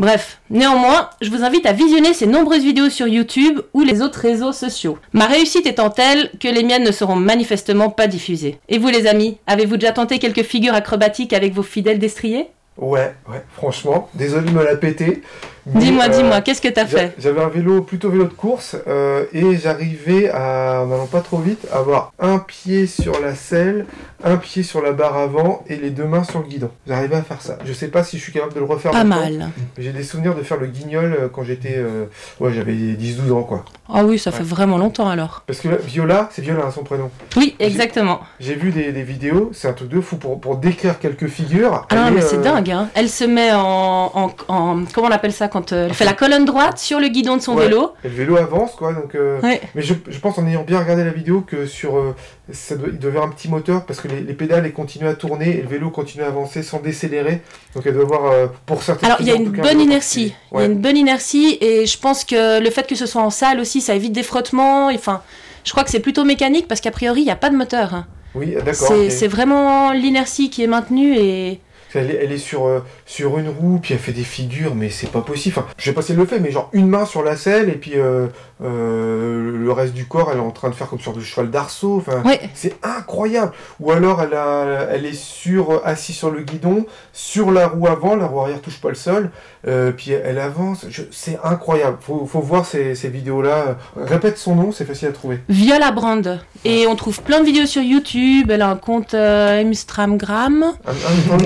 Bref, 0.00 0.40
néanmoins, 0.48 1.10
je 1.20 1.28
vous 1.28 1.44
invite 1.44 1.66
à 1.66 1.74
visionner 1.74 2.14
ces 2.14 2.26
nombreuses 2.26 2.62
vidéos 2.62 2.88
sur 2.88 3.06
YouTube 3.06 3.60
ou 3.74 3.82
les 3.82 4.00
autres 4.00 4.20
réseaux 4.20 4.54
sociaux. 4.54 4.96
Ma 5.12 5.26
réussite 5.26 5.66
étant 5.66 5.90
telle 5.90 6.30
que 6.40 6.48
les 6.48 6.62
miennes 6.62 6.84
ne 6.84 6.90
seront 6.90 7.16
manifestement 7.16 7.90
pas 7.90 8.06
diffusées. 8.06 8.58
Et 8.70 8.78
vous 8.78 8.88
les 8.88 9.06
amis, 9.06 9.36
avez-vous 9.46 9.76
déjà 9.76 9.92
tenté 9.92 10.18
quelques 10.18 10.42
figures 10.42 10.72
acrobatiques 10.72 11.34
avec 11.34 11.52
vos 11.52 11.62
fidèles 11.62 11.98
destriers? 11.98 12.46
Ouais, 12.78 13.14
ouais, 13.28 13.42
franchement, 13.52 14.08
désolé 14.14 14.46
de 14.48 14.54
me 14.54 14.64
la 14.64 14.74
péter. 14.76 15.20
Dis-moi, 15.66 16.04
euh, 16.04 16.08
dis-moi, 16.08 16.40
qu'est-ce 16.40 16.60
que 16.62 16.68
t'as 16.68 16.86
fait 16.86 17.14
J'avais 17.18 17.40
un 17.42 17.48
vélo, 17.48 17.82
plutôt 17.82 18.10
vélo 18.10 18.24
de 18.24 18.32
course, 18.32 18.76
euh, 18.88 19.24
et 19.32 19.56
j'arrivais 19.56 20.28
à, 20.30 20.82
en 20.84 20.92
allant 20.92 21.06
pas 21.06 21.20
trop 21.20 21.38
vite, 21.38 21.66
à 21.72 21.78
avoir 21.78 22.12
un 22.18 22.38
pied 22.38 22.86
sur 22.86 23.20
la 23.20 23.34
selle, 23.34 23.86
un 24.24 24.36
pied 24.36 24.62
sur 24.62 24.80
la 24.82 24.92
barre 24.92 25.16
avant 25.16 25.62
et 25.68 25.76
les 25.76 25.90
deux 25.90 26.04
mains 26.04 26.24
sur 26.24 26.40
le 26.40 26.46
guidon. 26.46 26.70
J'arrivais 26.86 27.16
à 27.16 27.22
faire 27.22 27.40
ça. 27.42 27.58
Je 27.64 27.72
sais 27.72 27.88
pas 27.88 28.02
si 28.04 28.18
je 28.18 28.22
suis 28.22 28.32
capable 28.32 28.54
de 28.54 28.58
le 28.60 28.64
refaire 28.64 28.90
Pas 28.92 29.04
mal. 29.04 29.50
J'ai 29.78 29.92
des 29.92 30.02
souvenirs 30.02 30.34
de 30.34 30.42
faire 30.42 30.58
le 30.58 30.66
guignol 30.66 31.16
euh, 31.18 31.28
quand 31.32 31.42
j'étais. 31.44 31.74
euh, 31.76 32.06
ouais, 32.40 32.52
j'avais 32.52 32.72
10-12 32.72 33.32
ans 33.32 33.42
quoi. 33.42 33.64
Ah 33.92 34.04
oui, 34.04 34.18
ça 34.18 34.30
fait 34.32 34.42
vraiment 34.44 34.78
longtemps 34.78 35.08
alors. 35.08 35.42
Parce 35.46 35.60
que 35.60 35.68
là, 35.68 35.76
Viola, 35.76 36.28
c'est 36.32 36.42
Viola 36.42 36.64
hein, 36.66 36.70
son 36.70 36.84
prénom. 36.84 37.10
Oui, 37.36 37.56
exactement. 37.58 38.20
J'ai 38.38 38.54
vu 38.54 38.70
des, 38.70 38.92
des 38.92 39.02
vidéos, 39.02 39.50
c'est 39.52 39.68
un 39.68 39.72
truc 39.72 39.88
de 39.88 40.00
fou 40.00 40.16
pour, 40.16 40.40
pour 40.40 40.56
décrire 40.56 40.98
quelques 40.98 41.26
figures. 41.26 41.86
Ah 41.90 41.94
non, 41.96 42.10
mais 42.12 42.18
est, 42.20 42.22
c'est 42.22 42.38
euh, 42.38 42.42
dingue, 42.42 42.70
hein. 42.70 42.88
Elle 42.94 43.08
se 43.08 43.24
met 43.24 43.52
en, 43.52 44.10
en, 44.14 44.30
en- 44.48 44.84
Comment 44.94 45.08
on 45.08 45.12
appelle 45.12 45.32
ça 45.32 45.48
quand 45.50 45.72
euh, 45.72 45.86
elle 45.88 45.94
fait 45.94 46.04
la 46.04 46.12
colonne 46.14 46.44
droite 46.46 46.78
sur 46.78 46.98
le 47.00 47.08
guidon 47.08 47.36
de 47.36 47.42
son 47.42 47.54
Ouais. 47.56 47.64
vélo 47.64 47.92
Et 48.04 48.08
le 48.08 48.14
vélo 48.14 48.36
avance 48.38 48.72
quoi, 48.76 48.92
donc. 48.94 49.14
euh, 49.14 49.40
Ouais. 49.42 49.60
Mais 49.74 49.82
je, 49.82 49.94
je 50.08 50.18
pense 50.18 50.38
en 50.38 50.46
ayant 50.46 50.62
bien 50.62 50.78
regardé 50.78 51.04
la 51.04 51.10
vidéo 51.10 51.42
que 51.42 51.66
sur 51.66 51.96
euh, 51.98 52.14
ça 52.52 52.76
doit- 52.76 52.88
il 52.90 52.98
devait 52.98 53.16
avoir 53.18 53.26
un 53.26 53.32
petit 53.34 53.48
moteur 53.48 53.84
parce 53.84 54.00
que 54.00 54.08
les, 54.08 54.20
les 54.22 54.32
pédales 54.34 54.64
elles 54.64 54.72
continuent 54.72 55.08
à 55.08 55.14
tourner 55.14 55.58
et 55.58 55.62
le 55.62 55.68
vélo 55.68 55.90
continue 55.90 56.24
à 56.24 56.28
avancer 56.28 56.62
sans 56.62 56.80
décélérer. 56.80 57.42
Donc 57.74 57.84
elle 57.86 57.94
doit 57.94 58.04
avoir 58.04 58.32
euh, 58.32 58.46
pour 58.66 58.82
certaines. 58.82 59.06
Alors, 59.10 59.20
il 59.20 59.26
y 59.26 59.30
a 59.30 59.34
une 59.34 59.52
cas, 59.52 59.62
bonne 59.62 59.80
inertie. 59.80 60.34
Il 60.52 60.58
y 60.58 60.62
a 60.62 60.66
une 60.66 60.78
bonne 60.78 60.96
inertie 60.96 61.58
et 61.60 61.84
je 61.86 61.98
pense 61.98 62.24
que 62.24 62.60
le 62.62 62.70
fait 62.70 62.86
que 62.86 62.94
ce 62.94 63.06
soit 63.06 63.22
en 63.22 63.30
salle 63.30 63.60
aussi, 63.60 63.80
ça 63.80 63.94
évite 63.94 64.12
des 64.12 64.22
frottements. 64.22 64.86
Enfin, 64.86 65.22
je 65.64 65.72
crois 65.72 65.84
que 65.84 65.90
c'est 65.90 66.00
plutôt 66.00 66.24
mécanique 66.24 66.68
parce 66.68 66.80
qu'a 66.80 66.90
priori, 66.90 67.20
il 67.20 67.24
n'y 67.26 67.30
a 67.30 67.36
pas 67.36 67.50
de 67.50 67.56
moteur. 67.56 67.94
hein. 67.94 68.06
Oui, 68.34 68.54
d'accord. 68.64 68.94
C'est 69.08 69.26
vraiment 69.26 69.90
l'inertie 69.92 70.50
qui 70.50 70.62
est 70.62 70.68
maintenue 70.68 71.16
et. 71.16 71.60
Elle 71.94 72.10
est, 72.10 72.18
elle 72.22 72.32
est 72.32 72.38
sur, 72.38 72.66
euh, 72.66 72.80
sur 73.06 73.38
une 73.38 73.48
roue, 73.48 73.78
puis 73.82 73.94
elle 73.94 74.00
fait 74.00 74.12
des 74.12 74.22
figures, 74.24 74.74
mais 74.74 74.90
c'est 74.90 75.10
pas 75.10 75.22
possible. 75.22 75.56
Enfin, 75.58 75.66
je 75.76 75.84
sais 75.84 75.92
pas 75.92 76.02
si 76.02 76.12
elle 76.12 76.18
le 76.18 76.26
fait, 76.26 76.38
mais 76.38 76.50
genre 76.52 76.68
une 76.72 76.86
main 76.88 77.04
sur 77.04 77.22
la 77.22 77.36
selle, 77.36 77.68
et 77.68 77.74
puis 77.74 77.92
euh, 77.96 78.28
euh, 78.62 79.56
le 79.58 79.72
reste 79.72 79.94
du 79.94 80.06
corps, 80.06 80.30
elle 80.32 80.38
est 80.38 80.42
en 80.42 80.50
train 80.50 80.68
de 80.70 80.74
faire 80.74 80.88
comme 80.88 81.00
sur 81.00 81.12
du 81.12 81.24
cheval 81.24 81.50
d'arceau. 81.50 81.96
Enfin, 81.96 82.22
Ouais. 82.24 82.40
c'est 82.54 82.74
incroyable. 82.84 83.52
Ou 83.80 83.90
alors 83.90 84.22
elle, 84.22 84.34
a, 84.34 84.86
elle 84.90 85.04
est 85.06 85.14
sur, 85.14 85.80
assise 85.84 86.16
sur 86.16 86.30
le 86.30 86.42
guidon, 86.42 86.86
sur 87.12 87.50
la 87.50 87.66
roue 87.68 87.86
avant, 87.88 88.14
la 88.16 88.26
roue 88.26 88.40
arrière 88.40 88.60
touche 88.60 88.80
pas 88.80 88.88
le 88.90 88.94
sol, 88.94 89.30
euh, 89.68 89.92
puis 89.92 90.12
elle 90.12 90.38
avance. 90.38 90.86
C'est 91.10 91.38
incroyable. 91.44 91.98
Faut, 92.00 92.26
faut 92.26 92.40
voir 92.40 92.64
ces, 92.66 92.94
ces 92.94 93.08
vidéos-là. 93.08 93.76
Répète 93.96 94.38
son 94.38 94.54
nom, 94.54 94.72
c'est 94.72 94.84
facile 94.84 95.08
à 95.08 95.12
trouver. 95.12 95.40
Viola 95.48 95.90
Brand. 95.90 96.40
Et 96.64 96.86
on 96.86 96.96
trouve 96.96 97.20
plein 97.22 97.40
de 97.40 97.44
vidéos 97.46 97.66
sur 97.66 97.82
YouTube. 97.82 98.50
Elle 98.50 98.62
a 98.62 98.68
un 98.68 98.76
compte 98.76 99.14
euh, 99.14 99.62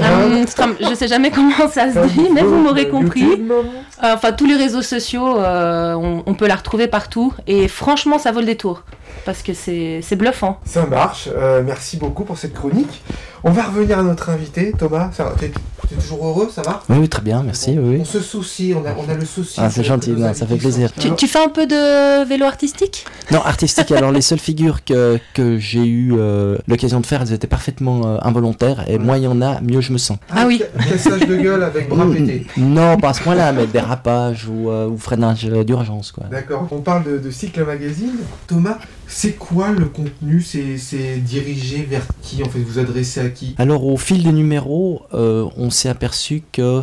un- 0.03 0.43
Instagram, 0.43 0.75
je 0.81 0.95
sais 0.95 1.09
jamais 1.09 1.31
comment 1.31 1.69
ça 1.71 1.93
se 1.93 2.07
dit, 2.15 2.29
mais 2.33 2.43
vous 2.43 2.57
m'aurez 2.57 2.89
compris. 2.89 3.21
YouTube. 3.21 3.53
Euh, 3.53 4.15
Enfin, 4.15 4.33
tous 4.33 4.47
les 4.47 4.57
réseaux 4.57 4.83
sociaux, 4.83 5.39
euh, 5.39 5.95
on, 5.95 6.23
on 6.27 6.35
peut 6.35 6.47
la 6.47 6.57
retrouver 6.57 6.87
partout. 6.89 7.33
Et 7.47 7.69
franchement, 7.69 8.19
ça 8.19 8.33
vaut 8.33 8.41
le 8.41 8.47
détour. 8.47 8.83
Parce 9.25 9.43
que 9.43 9.55
c'est 9.55 10.01
c'est 10.03 10.17
bluffant. 10.17 10.61
Ça 10.65 10.87
marche. 10.87 11.29
Euh, 11.35 11.63
merci 11.65 11.97
beaucoup 11.97 12.25
pour 12.25 12.39
cette 12.39 12.55
chronique. 12.55 13.03
On 13.47 13.51
va 13.51 13.65
revenir 13.65 13.99
à 13.99 14.03
notre 14.03 14.31
invité, 14.31 14.73
Thomas. 14.79 15.11
T'es 15.39 15.97
toujours 15.97 16.27
heureux, 16.27 16.49
ça 16.51 16.63
va 16.63 16.83
Oui, 16.89 16.97
oui, 17.01 17.09
très 17.11 17.21
bien, 17.21 17.43
merci. 17.43 17.75
Bon, 17.75 17.91
oui, 17.91 17.99
On 18.01 18.05
se 18.07 18.21
soucie, 18.21 18.75
on 18.75 18.83
a, 18.87 18.95
on 18.97 19.07
a 19.11 19.15
le 19.15 19.27
souci. 19.27 19.61
Ah, 19.63 19.69
c'est 19.69 19.85
gentil, 19.85 20.13
non, 20.13 20.33
ça 20.33 20.47
fait 20.47 20.57
plaisir. 20.57 20.91
Tu, 21.19 21.27
fais 21.29 21.45
un 21.45 21.51
peu 21.51 21.67
de 21.67 22.25
vélo 22.27 22.47
artistique? 22.47 23.05
Non, 23.31 23.43
artistique, 23.43 23.93
alors 23.93 24.11
les 24.13 24.23
seules 24.23 24.39
figures 24.39 24.83
que, 24.83 25.19
que 25.35 25.59
j'ai 25.59 25.85
eu 25.85 26.15
euh, 26.17 26.57
l'occasion 26.69 27.01
de 27.01 27.07
faire, 27.07 27.21
elles 27.21 27.35
étaient 27.35 27.47
parfaitement 27.47 28.01
euh, 28.07 28.19
involontaires. 28.23 28.85
Et 28.89 28.97
moins 28.99 29.19
il 29.19 29.25
y 29.25 29.27
en 29.27 29.43
a, 29.43 29.61
mieux 29.61 29.83
je 29.83 29.93
me 29.93 29.99
sens. 29.99 30.17
Ah 30.35 30.45
oui. 30.47 30.63
ca- 30.79 30.89
Cassage 30.89 31.27
de 31.29 31.37
gueule 31.37 31.63
avec 31.65 31.91
bras 31.91 32.07
pété. 32.11 32.47
Non, 32.57 32.97
pas 32.97 33.11
à 33.11 33.13
ce 33.13 33.21
point-là, 33.23 33.53
mais 33.53 33.67
dérapage 33.67 34.47
ou, 34.49 34.71
euh, 34.71 34.89
ou 34.89 34.97
freinage 34.97 35.45
d'urgence. 35.45 36.13
quoi. 36.13 36.25
D'accord. 36.31 36.67
On 36.71 36.81
parle 36.81 37.05
de, 37.05 37.19
de 37.19 37.31
Cycle 37.31 37.63
Magazine. 37.67 38.17
Thomas, 38.47 38.79
c'est 39.07 39.33
quoi 39.33 39.71
le 39.71 39.87
contenu? 39.87 40.41
C'est 40.43 41.17
dirigé 41.19 41.83
vers 41.83 42.07
qui 42.23 42.43
En 42.43 42.49
fait, 42.49 42.61
vous 42.61 42.79
adressez 42.79 43.21
à 43.21 43.29
qui? 43.29 43.55
Alors 43.59 43.87
au 43.87 43.97
fil 43.97 44.23
des 44.23 44.33
numéros, 44.33 45.03
euh, 45.15 45.49
on 45.57 45.71
s'est 45.71 45.89
aperçu 45.89 46.43
que 46.53 46.83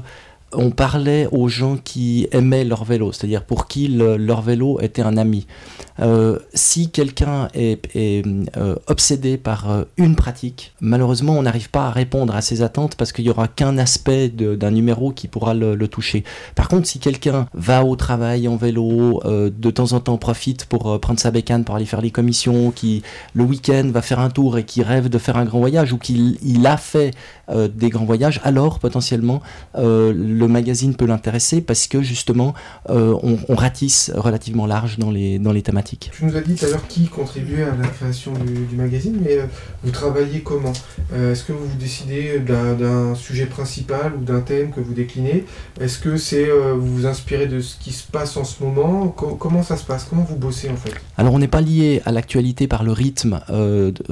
on 0.53 0.71
parlait 0.71 1.27
aux 1.31 1.47
gens 1.47 1.77
qui 1.77 2.27
aimaient 2.31 2.63
leur 2.65 2.83
vélo, 2.83 3.11
c'est-à-dire 3.11 3.43
pour 3.43 3.67
qui 3.67 3.87
le- 3.87 4.17
leur 4.17 4.41
vélo 4.41 4.79
était 4.81 5.01
un 5.01 5.17
ami. 5.17 5.47
Euh, 5.99 6.39
si 6.53 6.89
quelqu'un 6.89 7.47
est, 7.53 7.79
euh, 7.95 8.75
obsédé 8.87 9.37
par 9.37 9.69
euh, 9.69 9.83
une 9.97 10.15
pratique, 10.15 10.73
malheureusement 10.81 11.33
on 11.37 11.43
n'arrive 11.43 11.69
pas 11.69 11.87
à 11.87 11.91
répondre 11.91 12.35
à 12.35 12.41
ses 12.41 12.63
attentes 12.63 12.95
parce 12.95 13.11
qu'il 13.11 13.25
n'y 13.25 13.29
aura 13.29 13.47
qu'un 13.47 13.77
aspect 13.77 14.29
d'un 14.29 14.71
numéro 14.71 15.11
qui 15.11 15.27
pourra 15.27 15.53
le, 15.53 15.87
toucher. 15.87 16.23
Par 16.55 16.69
contre, 16.69 16.87
si 16.87 16.99
quelqu'un 16.99 17.47
va 17.53 17.83
au 17.83 17.95
travail 17.95 18.47
en 18.47 18.55
vélo, 18.55 19.21
de 19.25 19.71
temps 19.71 19.93
en 19.93 19.99
temps 19.99 20.17
profite 20.17 20.65
pour 20.65 20.99
prendre 21.01 21.19
sa 21.19 21.31
bécane 21.31 21.65
pour 21.65 21.75
aller 21.75 21.85
faire 21.85 22.01
les 22.01 22.11
commissions, 22.11 22.71
qui 22.71 23.01
le 23.33 23.43
week-end 23.43 23.89
va 23.91 24.01
faire 24.01 24.19
un 24.19 24.29
tour 24.29 24.57
et 24.57 24.63
qui 24.63 24.83
rêve 24.83 25.09
de 25.09 25.17
faire 25.17 25.37
un 25.37 25.45
grand 25.45 25.59
voyage 25.59 25.91
ou 25.91 25.97
qu'il 25.97 26.37
il 26.43 26.65
a 26.65 26.77
fait 26.77 27.11
des 27.51 27.89
grands 27.89 28.05
voyages, 28.05 28.39
alors 28.43 28.79
potentiellement 28.79 29.41
le 30.41 30.47
magazine 30.59 30.93
peut 30.99 31.05
l'intéresser 31.13 31.57
parce 31.69 31.85
que 31.91 31.99
justement 32.13 32.49
euh, 32.89 33.13
on, 33.29 33.33
on 33.47 33.55
ratisse 33.65 34.11
relativement 34.27 34.67
large 34.75 34.93
dans 35.03 35.11
les, 35.17 35.39
dans 35.45 35.53
les 35.57 35.61
thématiques. 35.69 36.05
Tu 36.17 36.25
nous 36.25 36.35
as 36.35 36.41
dit 36.41 36.55
tout 36.55 36.65
à 36.65 36.69
l'heure 36.69 36.87
qui 36.87 37.03
contribuait 37.19 37.63
à 37.73 37.75
la 37.83 37.87
création 37.97 38.31
du, 38.33 38.53
du 38.71 38.75
magazine, 38.75 39.17
mais 39.23 39.35
euh, 39.37 39.45
vous 39.83 39.91
travaillez 39.91 40.39
comment? 40.41 40.73
Euh, 41.13 41.31
Est-ce 41.31 41.43
que 41.47 41.53
vous 41.53 41.67
décidez 41.79 42.23
d'un 42.79 43.15
sujet 43.15 43.45
principal 43.57 44.07
ou 44.17 44.23
d'un 44.29 44.41
thème 44.49 44.67
que 44.75 44.81
vous 44.87 44.93
déclinez? 45.03 45.45
Est-ce 45.79 45.97
que 46.05 46.17
c'est 46.17 46.47
vous 46.81 46.91
vous 46.97 47.05
inspirez 47.13 47.47
de 47.55 47.59
ce 47.61 47.73
qui 47.83 47.91
se 47.91 48.05
passe 48.15 48.33
en 48.41 48.43
ce 48.51 48.63
moment? 48.63 49.07
Co- 49.19 49.35
Comment 49.43 49.63
ça 49.63 49.77
se 49.77 49.85
passe? 49.91 50.03
Comment 50.09 50.25
vous 50.31 50.35
bossez 50.47 50.69
en 50.69 50.75
fait? 50.83 50.93
Alors 51.17 51.33
on 51.33 51.39
n'est 51.39 51.47
pas 51.57 51.61
lié 51.61 52.01
à 52.05 52.11
l'actualité 52.11 52.67
par 52.67 52.83
le 52.83 52.91
rythme 53.03 53.33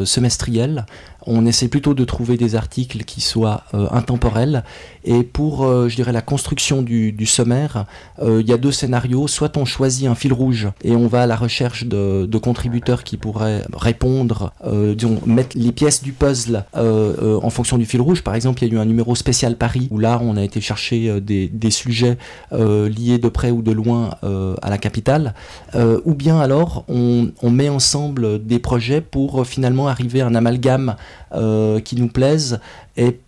semestriel, 0.06 0.86
on 1.26 1.46
essaie 1.46 1.68
plutôt 1.68 1.94
de 1.94 2.06
trouver 2.06 2.38
des 2.38 2.56
articles 2.56 3.04
qui 3.04 3.22
soient 3.22 3.64
euh, 3.74 3.88
intemporels. 3.92 4.64
Et 5.04 5.24
pour 5.24 5.66
euh, 5.66 5.88
je 5.90 5.96
dirais 5.96 6.12
la 6.12 6.19
construction 6.22 6.82
du, 6.82 7.26
sommaire, 7.26 7.86
euh, 8.22 8.42
il 8.42 8.50
y 8.50 8.54
a 8.54 8.58
deux 8.58 8.72
scénarios, 8.72 9.28
soit 9.28 9.58
on 9.58 9.66
choisit 9.66 10.08
un 10.08 10.16
fil 10.16 10.34
rouge 10.34 10.68
et 10.84 10.96
on 10.96 11.08
va 11.08 11.24
à 11.24 11.28
la 11.28 11.36
recherche 11.36 11.86
de, 11.86 12.28
contributeurs 12.40 13.04
qui 13.04 13.18
pourraient 13.18 13.64
répondre, 13.74 14.54
euh, 14.66 14.96
disons 14.96 15.20
mettre 15.26 15.58
les 15.58 15.74
pièces 15.74 16.02
du 16.02 16.14
puzzle 16.14 16.64
euh, 16.78 17.40
en 17.44 17.50
fonction 17.50 17.78
du 17.78 17.86
fil 17.86 18.02
rouge. 18.02 18.24
Par 18.24 18.34
exemple, 18.34 18.64
il 18.64 18.70
y 18.70 18.72
a 18.72 18.76
eu 18.76 18.80
un 18.80 18.86
numéro 18.86 19.14
spécial 19.16 19.58
Paris 19.58 19.90
où 19.92 20.00
là 20.00 20.20
on 20.22 20.38
a 20.38 20.44
été 20.44 20.62
chercher 20.62 21.20
des, 21.20 21.72
sujets 21.72 22.18
liés 22.52 23.20
de 23.20 23.30
près 23.30 23.52
ou 23.52 23.62
de 23.62 23.72
loin 23.72 24.12
à 24.22 24.70
la 24.70 24.78
capitale. 24.78 25.34
Ou 25.76 26.14
bien 26.14 26.40
alors 26.40 26.86
on, 26.88 27.32
met 27.50 27.70
ensemble 27.70 28.46
des 28.46 28.60
projets 28.60 29.02
pour 29.02 29.46
finalement 29.46 29.88
arriver 29.88 30.22
à 30.22 30.28
un 30.28 30.36
amalgame 30.36 30.96
qui 31.84 31.96
nous 31.98 32.08
plaise 32.08 32.60
et 32.96 33.20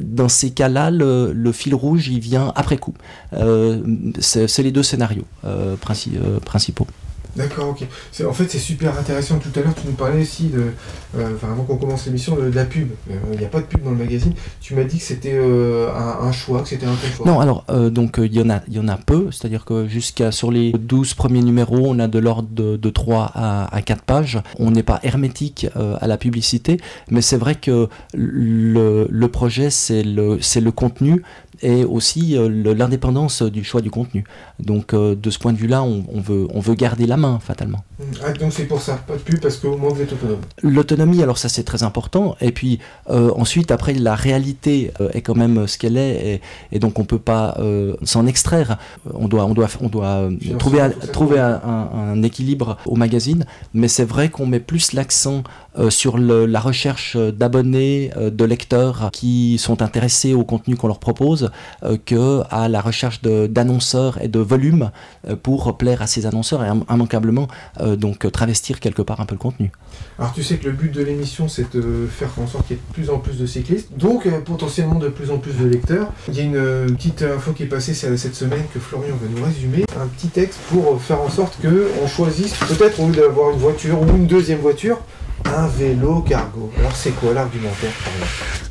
dans 0.00 0.28
ces 0.28 0.50
cas-là, 0.50 0.90
le, 0.90 1.52
fil 1.52 1.74
rouge, 1.74 2.08
il 2.08 2.20
vient 2.20 2.52
après 2.56 2.76
coup. 2.76 2.94
Euh, 3.32 3.82
c'est 4.20 4.62
les 4.62 4.72
deux 4.72 4.82
scénarios 4.82 5.24
euh, 5.44 5.76
euh, 5.76 6.40
principaux. 6.40 6.86
D'accord, 7.36 7.68
ok. 7.68 7.86
En 8.26 8.32
fait, 8.32 8.48
c'est 8.50 8.58
super 8.58 8.98
intéressant. 8.98 9.38
Tout 9.38 9.50
à 9.58 9.62
l'heure, 9.62 9.74
tu 9.74 9.86
nous 9.86 9.92
parlais 9.92 10.22
aussi 10.22 10.44
de, 10.48 10.72
euh, 11.18 11.34
avant 11.42 11.64
qu'on 11.64 11.76
commence 11.76 12.06
l'émission, 12.06 12.34
de, 12.36 12.50
la 12.50 12.64
pub. 12.64 12.88
Euh, 13.10 13.14
Il 13.34 13.38
n'y 13.38 13.44
a 13.44 13.48
pas 13.48 13.60
de 13.60 13.66
pub 13.66 13.82
dans 13.82 13.90
le 13.90 13.96
magazine. 13.96 14.32
Tu 14.60 14.74
m'as 14.74 14.84
dit 14.84 14.98
que 14.98 15.04
c'était 15.04 15.34
euh, 15.34 15.88
un, 15.92 16.32
choix, 16.32 16.62
que 16.62 16.68
c'était 16.68 16.86
un 16.86 16.96
choix. 17.14 17.26
Non, 17.26 17.38
alors, 17.40 17.64
donc, 17.90 18.18
il 18.22 18.34
y, 18.34 18.40
en 18.40 18.48
a- 18.50 18.62
y 18.68 18.78
en 18.78 18.88
a 18.88 18.96
peu, 18.96 19.28
c'est-à-dire 19.30 19.64
que 19.64 19.86
jusqu'à 19.86 20.32
sur 20.32 20.50
les 20.50 20.72
12 20.72 21.14
premiers 21.14 21.42
numéros, 21.42 21.82
on 21.86 21.98
a 21.98 22.08
de 22.08 22.18
l'ordre 22.18 22.48
de, 22.50 22.76
de 22.76 22.90
3 22.90 23.30
à, 23.34 23.74
à 23.74 23.82
4 23.82 24.02
pages. 24.02 24.40
On 24.58 24.70
n'est 24.70 24.82
pas 24.82 25.00
hermétique 25.02 25.66
à 26.00 26.06
la 26.06 26.16
publicité, 26.16 26.78
mais 27.10 27.20
c'est 27.20 27.36
vrai 27.36 27.54
que 27.56 27.88
le, 28.14 29.06
le 29.10 29.28
projet, 29.28 29.70
c'est 29.70 30.02
le, 30.02 30.38
c'est 30.40 30.60
le 30.60 30.72
contenu 30.72 31.22
et 31.62 31.84
aussi 31.84 32.36
euh, 32.36 32.74
l'indépendance 32.74 33.42
du 33.42 33.64
choix 33.64 33.80
du 33.80 33.90
contenu. 33.90 34.24
Donc, 34.58 34.94
euh, 34.94 35.14
de 35.14 35.30
ce 35.30 35.38
point 35.38 35.52
de 35.52 35.58
vue-là, 35.58 35.82
on, 35.82 36.04
on 36.12 36.20
veut, 36.20 36.46
on 36.52 36.60
veut 36.60 36.74
garder 36.74 37.06
la 37.06 37.16
main, 37.16 37.38
fatalement. 37.40 37.84
Mm. 37.98 38.02
Ah, 38.24 38.32
donc 38.32 38.52
c'est 38.52 38.66
pour 38.66 38.80
ça, 38.80 38.94
pas 39.06 39.14
de 39.14 39.20
pub 39.20 39.40
parce 39.40 39.56
qu'au 39.56 39.76
moins 39.76 39.90
vous 39.90 40.02
êtes 40.02 40.12
autonome. 40.12 40.40
L'autonomie, 40.62 41.22
alors 41.22 41.38
ça 41.38 41.48
c'est 41.48 41.64
très 41.64 41.82
important. 41.82 42.36
Et 42.40 42.52
puis 42.52 42.78
euh, 43.10 43.30
ensuite, 43.36 43.70
après, 43.70 43.94
la 43.94 44.14
réalité 44.14 44.90
est 45.12 45.22
quand 45.22 45.34
même 45.34 45.66
ce 45.66 45.78
qu'elle 45.78 45.96
est, 45.96 46.34
et, 46.34 46.40
et 46.72 46.78
donc 46.78 46.98
on 46.98 47.04
peut 47.04 47.18
pas 47.18 47.56
euh, 47.58 47.94
s'en 48.02 48.26
extraire. 48.26 48.78
On 49.14 49.28
doit, 49.28 49.44
on 49.44 49.54
doit, 49.54 49.68
on 49.80 49.88
doit 49.88 50.28
trouver, 50.58 50.88
trouver 51.12 51.38
un, 51.38 52.22
équilibre 52.22 52.76
au 52.86 52.96
magazine. 52.96 53.44
Mais 53.74 53.88
c'est 53.88 54.04
vrai 54.04 54.28
qu'on 54.28 54.46
met 54.46 54.60
plus 54.60 54.92
l'accent 54.92 55.42
sur 55.90 56.18
le- 56.18 56.46
la 56.46 56.60
recherche 56.60 57.16
d'abonnés, 57.16 58.10
euh, 58.16 58.30
de 58.30 58.44
lecteurs 58.44 59.10
qui 59.12 59.58
sont 59.58 59.82
intéressés 59.82 60.34
au 60.34 60.44
contenu 60.44 60.76
qu'on 60.76 60.88
leur 60.88 60.98
propose, 60.98 61.50
euh, 61.82 61.96
que 62.04 62.42
à 62.50 62.68
la 62.68 62.80
recherche 62.80 63.20
d'annonceurs 63.22 64.22
et 64.22 64.28
de 64.28 64.38
volume 64.38 64.90
euh, 65.28 65.36
pour 65.36 65.76
plaire 65.76 66.02
à 66.02 66.06
ces 66.06 66.26
annonceurs 66.26 66.62
et 66.64 66.68
im- 66.68 66.84
immanquablement 66.90 67.48
euh, 67.80 67.96
donc 67.96 68.30
travestir 68.32 68.80
quelque 68.80 69.02
part 69.02 69.20
un 69.20 69.26
peu 69.26 69.34
le 69.34 69.38
contenu. 69.40 69.70
Alors 70.18 70.32
tu 70.32 70.42
sais 70.42 70.56
que 70.56 70.66
le 70.66 70.72
but 70.72 70.92
de 70.92 71.02
l'émission 71.02 71.48
c'est 71.48 71.74
de 71.74 72.06
faire 72.10 72.30
en 72.42 72.46
sorte 72.46 72.66
qu'il 72.66 72.76
y 72.76 72.78
ait 72.78 72.82
de 72.88 72.94
plus 72.94 73.10
en 73.10 73.18
plus 73.18 73.38
de 73.38 73.46
cyclistes, 73.46 73.88
donc 73.96 74.26
euh, 74.26 74.40
potentiellement 74.40 74.98
de 74.98 75.08
plus 75.08 75.30
en 75.30 75.38
plus 75.38 75.52
de 75.52 75.66
lecteurs. 75.66 76.08
Il 76.28 76.34
y 76.36 76.40
a 76.40 76.44
une 76.44 76.56
euh, 76.56 76.86
petite 76.86 77.22
info 77.22 77.52
qui 77.52 77.62
est 77.64 77.66
passée 77.66 77.94
cette 77.94 78.34
semaine 78.34 78.62
que 78.72 78.80
Florian 78.80 79.14
va 79.16 79.28
nous 79.38 79.44
résumer, 79.44 79.84
un 80.00 80.06
petit 80.06 80.28
texte 80.28 80.58
pour 80.68 80.94
euh, 80.94 80.98
faire 80.98 81.20
en 81.20 81.28
sorte 81.30 81.58
que 81.60 81.88
on 82.02 82.06
choisisse 82.06 82.54
peut-être 82.54 83.00
au 83.00 83.08
lieu 83.08 83.14
d'avoir 83.16 83.50
une 83.50 83.58
voiture 83.58 84.00
ou 84.00 84.06
une 84.16 84.26
deuxième 84.26 84.58
voiture, 84.60 84.98
un 85.54 85.66
vélo 85.68 86.20
cargo. 86.22 86.70
Alors 86.78 86.94
c'est 86.94 87.12
quoi 87.12 87.32
l'argumentaire 87.32 87.92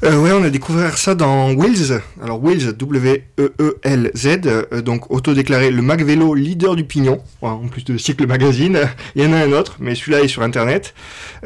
Euh, 0.03 0.17
ouais, 0.17 0.31
on 0.31 0.43
a 0.43 0.49
découvert 0.49 0.97
ça 0.97 1.15
dans 1.15 1.53
Wheels. 1.53 2.01
Alors 2.21 2.43
Wheels, 2.43 2.73
W-E-E-L-Z, 2.73 4.27
euh, 4.45 4.81
donc 4.81 5.11
autodéclaré 5.11 5.71
le 5.71 5.81
Mag 5.81 6.03
Vélo 6.03 6.33
leader 6.33 6.75
du 6.75 6.83
pignon, 6.83 7.19
en 7.41 7.67
plus 7.67 7.83
de 7.83 7.97
cycle 7.97 8.27
magazine. 8.27 8.79
Il 9.15 9.23
y 9.23 9.27
en 9.27 9.33
a 9.33 9.37
un 9.37 9.51
autre, 9.51 9.77
mais 9.79 9.95
celui-là 9.95 10.21
est 10.21 10.27
sur 10.27 10.41
Internet. 10.41 10.93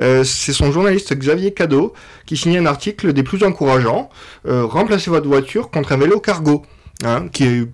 Euh, 0.01 0.23
c'est 0.23 0.53
son 0.53 0.71
journaliste 0.71 1.13
Xavier 1.13 1.53
Cadeau 1.53 1.93
qui 2.25 2.37
signait 2.37 2.59
un 2.59 2.65
article 2.65 3.13
des 3.13 3.23
plus 3.23 3.43
encourageants. 3.43 4.09
Euh, 4.47 4.65
remplacez 4.65 5.09
votre 5.09 5.27
voiture 5.27 5.69
contre 5.69 5.91
un 5.91 5.97
vélo 5.97 6.19
cargo, 6.19 6.63
hein, 7.03 7.27
qui 7.31 7.67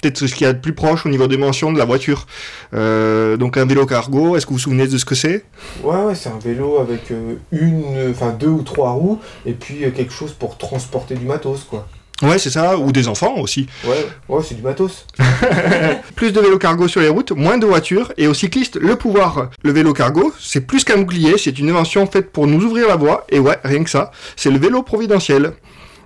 peut-être 0.00 0.26
ce 0.26 0.34
qu'il 0.34 0.46
y 0.46 0.50
a 0.50 0.52
de 0.52 0.58
plus 0.58 0.74
proche 0.74 1.06
au 1.06 1.08
niveau 1.08 1.26
des 1.26 1.36
dimensions 1.36 1.72
de 1.72 1.78
la 1.78 1.84
voiture. 1.84 2.26
Euh, 2.74 3.36
donc 3.36 3.56
un 3.56 3.66
vélo 3.66 3.86
cargo, 3.86 4.36
est-ce 4.36 4.46
que 4.46 4.50
vous 4.50 4.56
vous 4.56 4.62
souvenez 4.62 4.86
de 4.86 4.98
ce 4.98 5.04
que 5.04 5.14
c'est? 5.14 5.44
Ouais 5.82 6.04
ouais 6.04 6.14
c'est 6.14 6.28
un 6.28 6.38
vélo 6.38 6.78
avec 6.78 7.10
euh, 7.10 7.34
une, 7.52 8.10
enfin 8.10 8.30
deux 8.30 8.48
ou 8.48 8.62
trois 8.62 8.92
roues 8.92 9.20
et 9.46 9.52
puis 9.52 9.84
euh, 9.84 9.90
quelque 9.90 10.12
chose 10.12 10.32
pour 10.32 10.58
transporter 10.58 11.14
du 11.14 11.26
matos 11.26 11.64
quoi. 11.68 11.86
Ouais, 12.20 12.40
c'est 12.40 12.50
ça, 12.50 12.76
ou 12.76 12.90
des 12.90 13.06
enfants 13.06 13.36
aussi. 13.36 13.68
Ouais 13.84 14.04
ouais 14.28 14.42
c'est 14.42 14.56
du 14.56 14.62
matos. 14.62 15.06
Plus 16.16 16.32
de 16.32 16.40
vélos 16.40 16.58
cargo 16.58 16.88
sur 16.88 17.00
les 17.00 17.08
routes, 17.08 17.30
moins 17.30 17.58
de 17.58 17.66
voitures, 17.66 18.12
et 18.16 18.26
aux 18.26 18.34
cyclistes, 18.34 18.76
le 18.76 18.96
pouvoir. 18.96 19.50
Le 19.62 19.70
vélo 19.70 19.92
cargo, 19.92 20.32
c'est 20.40 20.62
plus 20.62 20.82
qu'un 20.82 20.98
bouclier, 20.98 21.38
c'est 21.38 21.56
une 21.60 21.70
invention 21.70 22.06
faite 22.08 22.32
pour 22.32 22.48
nous 22.48 22.60
ouvrir 22.64 22.88
la 22.88 22.96
voie, 22.96 23.24
et 23.28 23.38
ouais, 23.38 23.56
rien 23.62 23.84
que 23.84 23.90
ça, 23.90 24.10
c'est 24.34 24.50
le 24.50 24.58
vélo 24.58 24.82
providentiel. 24.82 25.52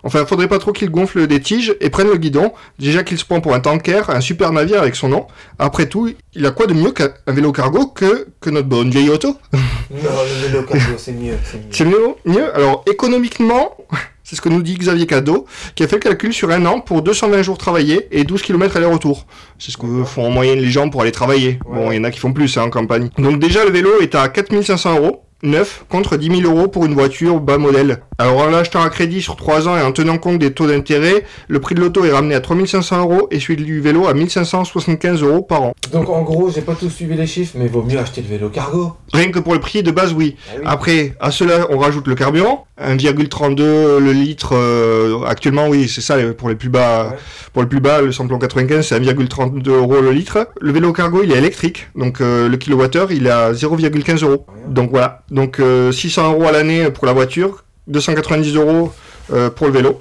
Enfin, 0.04 0.24
faudrait 0.26 0.48
pas 0.48 0.58
trop 0.58 0.72
qu'il 0.72 0.90
gonfle 0.90 1.26
des 1.26 1.40
tiges 1.40 1.76
et 1.80 1.90
prenne 1.90 2.08
le 2.08 2.16
guidon, 2.16 2.52
déjà 2.78 3.02
qu'il 3.04 3.18
se 3.18 3.24
prend 3.24 3.40
pour 3.40 3.54
un 3.54 3.60
tanker, 3.60 4.10
un 4.10 4.20
super 4.20 4.52
navire 4.52 4.80
avec 4.80 4.96
son 4.96 5.08
nom. 5.08 5.26
Après 5.58 5.86
tout, 5.86 6.10
il 6.34 6.46
a 6.46 6.50
quoi 6.50 6.66
de 6.66 6.74
mieux 6.74 6.90
qu'un 6.90 7.10
un 7.26 7.32
vélo 7.32 7.52
cargo 7.52 7.86
que, 7.86 8.26
que 8.40 8.50
notre 8.50 8.68
bonne 8.68 8.90
vieille 8.90 9.10
auto 9.10 9.36
Non 9.52 9.58
le 9.90 10.48
vélo 10.48 10.62
cargo 10.64 10.94
c'est 10.96 11.12
mieux, 11.12 11.34
c'est 11.44 11.58
mieux. 11.58 11.64
C'est 11.70 11.84
mieux, 12.26 12.56
Alors, 12.56 12.84
économiquement, 12.90 13.76
c'est 14.24 14.34
ce 14.34 14.40
que 14.40 14.48
nous 14.48 14.62
dit 14.62 14.74
Xavier 14.74 15.06
Cadeau, 15.06 15.46
qui 15.74 15.84
a 15.84 15.88
fait 15.88 15.96
le 15.96 16.00
calcul 16.00 16.32
sur 16.32 16.50
un 16.50 16.66
an 16.66 16.80
pour 16.80 17.02
220 17.02 17.42
jours 17.42 17.58
travaillés 17.58 18.08
et 18.10 18.24
12 18.24 18.42
km 18.42 18.76
aller-retour. 18.76 19.26
C'est 19.58 19.70
ce 19.70 19.76
que 19.76 20.04
font 20.04 20.26
en 20.26 20.30
moyenne 20.30 20.58
les 20.58 20.70
gens 20.70 20.90
pour 20.90 21.02
aller 21.02 21.12
travailler. 21.12 21.60
Ouais. 21.66 21.76
Bon, 21.76 21.92
il 21.92 21.96
y 21.96 22.00
en 22.00 22.04
a 22.04 22.10
qui 22.10 22.18
font 22.18 22.32
plus 22.32 22.56
hein, 22.56 22.62
en 22.62 22.70
campagne. 22.70 23.10
Donc 23.18 23.38
déjà, 23.38 23.64
le 23.64 23.70
vélo 23.70 24.00
est 24.00 24.14
à 24.14 24.28
4500 24.28 24.98
euros. 24.98 25.24
Neuf 25.42 25.84
contre 25.88 26.16
10 26.16 26.42
000 26.42 26.52
euros 26.54 26.68
pour 26.68 26.84
une 26.86 26.94
voiture 26.94 27.40
bas 27.40 27.58
modèle. 27.58 27.98
Alors 28.18 28.38
en 28.38 28.46
l'achetant 28.50 28.82
à 28.82 28.88
crédit 28.90 29.20
sur 29.20 29.36
3 29.36 29.68
ans 29.68 29.76
et 29.76 29.82
en 29.82 29.92
tenant 29.92 30.18
compte 30.18 30.38
des 30.38 30.52
taux 30.52 30.66
d'intérêt, 30.66 31.24
le 31.48 31.60
prix 31.60 31.74
de 31.74 31.80
l'auto 31.80 32.04
est 32.04 32.12
ramené 32.12 32.34
à 32.34 32.40
3500 32.40 33.00
euros 33.00 33.26
et 33.30 33.40
celui 33.40 33.64
du 33.64 33.80
vélo 33.80 34.06
à 34.06 34.14
1575 34.14 35.22
euros 35.22 35.42
par 35.42 35.62
an. 35.62 35.72
Donc 35.92 36.08
en 36.08 36.22
gros, 36.22 36.50
j'ai 36.50 36.60
pas 36.62 36.74
tout 36.74 36.88
suivi 36.88 37.16
les 37.16 37.26
chiffres, 37.26 37.56
mais 37.58 37.66
vaut 37.66 37.82
mieux 37.82 37.98
acheter 37.98 38.22
le 38.22 38.28
vélo 38.28 38.48
cargo. 38.48 38.92
Rien 39.12 39.30
que 39.30 39.38
pour 39.40 39.54
le 39.54 39.60
prix 39.60 39.82
de 39.82 39.90
base, 39.90 40.12
oui. 40.12 40.36
Ah 40.38 40.54
oui. 40.56 40.62
Après, 40.66 41.14
à 41.20 41.30
cela, 41.30 41.66
on 41.70 41.78
rajoute 41.78 42.06
le 42.06 42.14
carburant, 42.14 42.66
1,32 42.80 43.98
le 43.98 44.12
litre. 44.12 44.50
euh, 44.54 45.24
actuellement, 45.26 45.68
oui, 45.68 45.88
c'est 45.88 46.00
ça 46.00 46.16
pour 46.36 46.48
les 46.48 46.54
plus 46.54 46.68
bas. 46.68 47.08
Ouais. 47.10 47.16
Pour 47.52 47.62
le 47.62 47.68
plus 47.68 47.80
bas, 47.80 48.00
le 48.00 48.12
samplon 48.12 48.38
95, 48.38 48.86
c'est 48.86 48.98
1,32 49.00 49.68
euros 49.70 50.00
le 50.00 50.12
litre. 50.12 50.48
Le 50.60 50.72
vélo 50.72 50.92
cargo, 50.92 51.22
il 51.24 51.32
est 51.32 51.38
électrique, 51.38 51.88
donc 51.96 52.20
euh, 52.20 52.48
le 52.48 52.56
kilowattheure, 52.56 53.10
il 53.12 53.26
est 53.26 53.30
à 53.30 53.52
0,15 53.52 54.24
euros. 54.24 54.46
Rien. 54.48 54.68
Donc 54.68 54.90
voilà. 54.90 55.22
Donc 55.32 55.60
euh, 55.60 55.90
600 55.90 56.32
euros 56.32 56.46
à 56.46 56.52
l'année 56.52 56.90
pour 56.90 57.06
la 57.06 57.14
voiture, 57.14 57.64
290 57.86 58.54
euros 58.54 58.92
euh, 59.32 59.48
pour 59.48 59.66
le 59.66 59.72
vélo. 59.72 60.00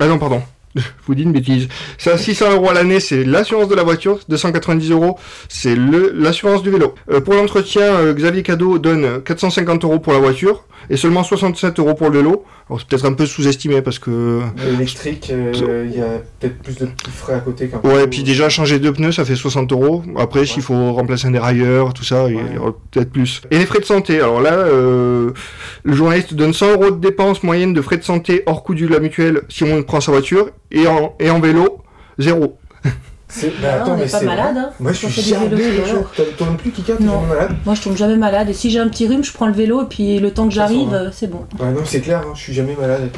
Ah 0.00 0.08
non, 0.08 0.18
pardon. 0.18 0.42
Je 0.74 0.82
vous 1.06 1.14
dis 1.14 1.22
une 1.22 1.32
bêtise. 1.32 1.68
C'est 1.98 2.10
à 2.10 2.18
600 2.18 2.52
euros 2.52 2.70
à 2.70 2.74
l'année, 2.74 3.00
c'est 3.00 3.24
l'assurance 3.24 3.68
de 3.68 3.74
la 3.74 3.82
voiture. 3.82 4.20
290 4.28 4.90
euros, 4.90 5.18
c'est 5.48 5.76
l'assurance 5.76 6.62
du 6.62 6.70
vélo. 6.70 6.94
Euh, 7.10 7.20
pour 7.20 7.34
l'entretien, 7.34 7.82
euh, 7.82 8.14
Xavier 8.14 8.42
Cadeau 8.42 8.78
donne 8.78 9.22
450 9.22 9.84
euros 9.84 9.98
pour 9.98 10.12
la 10.12 10.18
voiture 10.18 10.64
et 10.90 10.96
seulement 10.96 11.22
67 11.22 11.78
euros 11.78 11.94
pour 11.94 12.10
le 12.10 12.18
vélo. 12.18 12.44
Alors 12.68 12.80
c'est 12.80 12.88
peut-être 12.88 13.06
un 13.06 13.12
peu 13.12 13.26
sous-estimé 13.26 13.82
parce 13.82 13.98
que... 13.98 14.40
L'électrique, 14.64 15.30
euh, 15.30 15.86
il 15.90 15.98
y 15.98 16.00
a 16.00 16.20
peut-être 16.40 16.58
plus 16.62 16.78
de 16.78 16.86
petits 16.86 17.10
frais 17.10 17.34
à 17.34 17.40
côté 17.40 17.68
qu'un 17.68 17.80
Ouais, 17.80 18.04
et 18.04 18.06
puis 18.06 18.22
déjà 18.22 18.48
changer 18.48 18.78
deux 18.78 18.92
pneus, 18.92 19.12
ça 19.12 19.24
fait 19.24 19.36
60 19.36 19.72
euros. 19.72 20.02
Après, 20.16 20.46
s'il 20.46 20.62
faut 20.62 20.92
remplacer 20.92 21.26
un 21.28 21.32
dérailleur, 21.32 21.92
tout 21.92 22.04
ça, 22.04 22.28
il 22.28 22.54
y 22.54 22.58
aura 22.58 22.74
peut-être 22.90 23.10
plus. 23.10 23.42
Et 23.50 23.58
les 23.58 23.66
frais 23.66 23.80
de 23.80 23.84
santé, 23.84 24.16
alors 24.16 24.40
là, 24.40 24.54
euh, 24.54 25.30
le 25.82 25.94
journaliste 25.94 26.34
donne 26.34 26.52
100 26.52 26.72
euros 26.72 26.90
de 26.90 27.00
dépenses 27.00 27.42
moyennes 27.42 27.74
de 27.74 27.82
frais 27.82 27.98
de 27.98 28.04
santé 28.04 28.42
hors 28.46 28.62
coût 28.62 28.74
de 28.74 28.86
la 28.86 29.00
mutuelle 29.00 29.42
si 29.48 29.64
on 29.64 29.82
prend 29.82 30.00
sa 30.00 30.12
voiture, 30.12 30.50
et 30.72 30.86
en, 30.88 31.14
et 31.20 31.30
en 31.30 31.38
vélo, 31.40 31.78
zéro. 32.18 32.58
C'est- 33.28 33.52
mais 33.62 33.68
Ah, 33.68 33.76
attends, 33.82 33.92
on 33.92 33.96
mais 33.96 34.04
n'est 34.04 34.10
pas 34.10 34.18
c'est 34.18 34.24
malade, 34.26 34.54
vrai. 34.54 34.64
hein, 34.64 34.70
Moi, 34.78 34.92
je 34.92 35.00
quand 35.00 35.06
on 35.06 35.10
suis 35.10 35.22
fait 35.22 35.30
jamais 35.30 35.48
malade. 35.48 36.04
Toi 36.36 36.46
non 36.48 36.56
plus, 36.56 36.70
Kika, 36.70 36.92
t'es 36.96 37.04
Non. 37.04 37.12
jamais 37.22 37.28
malade? 37.34 37.56
Moi, 37.64 37.74
je 37.74 37.80
tombe 37.82 37.96
jamais 37.96 38.16
malade. 38.16 38.50
Et 38.50 38.52
si 38.52 38.70
j'ai 38.70 38.78
un 38.78 38.88
petit 38.88 39.06
rhume, 39.08 39.24
je 39.24 39.32
prends 39.32 39.46
le 39.46 39.54
vélo 39.54 39.82
et 39.82 39.86
puis 39.86 40.18
le 40.18 40.32
temps 40.34 40.48
que 40.48 40.52
Ça, 40.54 40.66
ça 40.66 40.72
j'arrive, 40.74 40.88
va. 40.90 40.96
euh, 40.96 41.10
c'est 41.12 41.28
bon. 41.28 41.46
Ouais, 41.58 41.70
non, 41.70 41.80
c'est 41.86 42.00
clair, 42.02 42.20
hein, 42.26 42.32
je 42.34 42.40
suis 42.42 42.52
jamais 42.52 42.76
malade. 42.78 43.08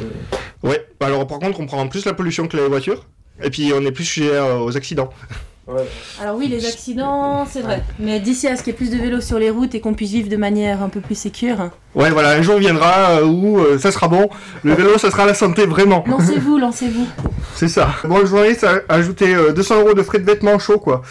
euh. 0.64 0.68
Ouais, 0.68 0.86
alors 1.00 1.26
par 1.26 1.40
contre, 1.40 1.58
on 1.58 1.66
prend 1.66 1.80
en 1.80 1.88
plus 1.88 2.04
la 2.04 2.14
pollution 2.14 2.46
que 2.46 2.56
les 2.56 2.68
voitures, 2.68 3.06
et 3.42 3.50
puis 3.50 3.72
on 3.74 3.80
est 3.84 3.90
plus 3.90 4.04
sujet 4.04 4.30
euh, 4.34 4.58
aux 4.58 4.76
accidents. 4.76 5.10
Ouais. 5.66 5.80
Alors 6.20 6.36
oui, 6.36 6.46
les 6.48 6.66
accidents, 6.66 7.46
c'est 7.50 7.62
vrai. 7.62 7.82
Mais 7.98 8.20
d'ici 8.20 8.46
à 8.46 8.54
ce 8.54 8.62
qu'il 8.62 8.74
y 8.74 8.74
ait 8.74 8.76
plus 8.76 8.90
de 8.90 8.98
vélos 8.98 9.22
sur 9.22 9.38
les 9.38 9.48
routes 9.48 9.74
et 9.74 9.80
qu'on 9.80 9.94
puisse 9.94 10.10
vivre 10.10 10.28
de 10.28 10.36
manière 10.36 10.82
un 10.82 10.90
peu 10.90 11.00
plus 11.00 11.14
sécure. 11.14 11.70
Ouais, 11.94 12.10
voilà, 12.10 12.30
un 12.30 12.42
jour 12.42 12.58
viendra 12.58 13.20
euh, 13.20 13.24
où 13.24 13.58
euh, 13.58 13.78
ça 13.78 13.92
sera 13.92 14.08
bon. 14.08 14.28
Le 14.64 14.74
vélo, 14.74 14.98
ça 14.98 15.10
sera 15.10 15.26
la 15.26 15.34
santé, 15.34 15.64
vraiment. 15.66 16.04
Lancez-vous, 16.06 16.58
lancez-vous. 16.58 17.06
C'est 17.54 17.68
ça. 17.68 17.94
Bon, 18.04 18.18
le 18.18 18.26
journaliste 18.26 18.64
a 18.64 18.82
ajouté 18.88 19.34
euh, 19.34 19.52
200 19.52 19.80
euros 19.80 19.94
de 19.94 20.02
frais 20.02 20.18
de 20.18 20.24
vêtements 20.24 20.58
chauds, 20.58 20.78
quoi. 20.78 21.02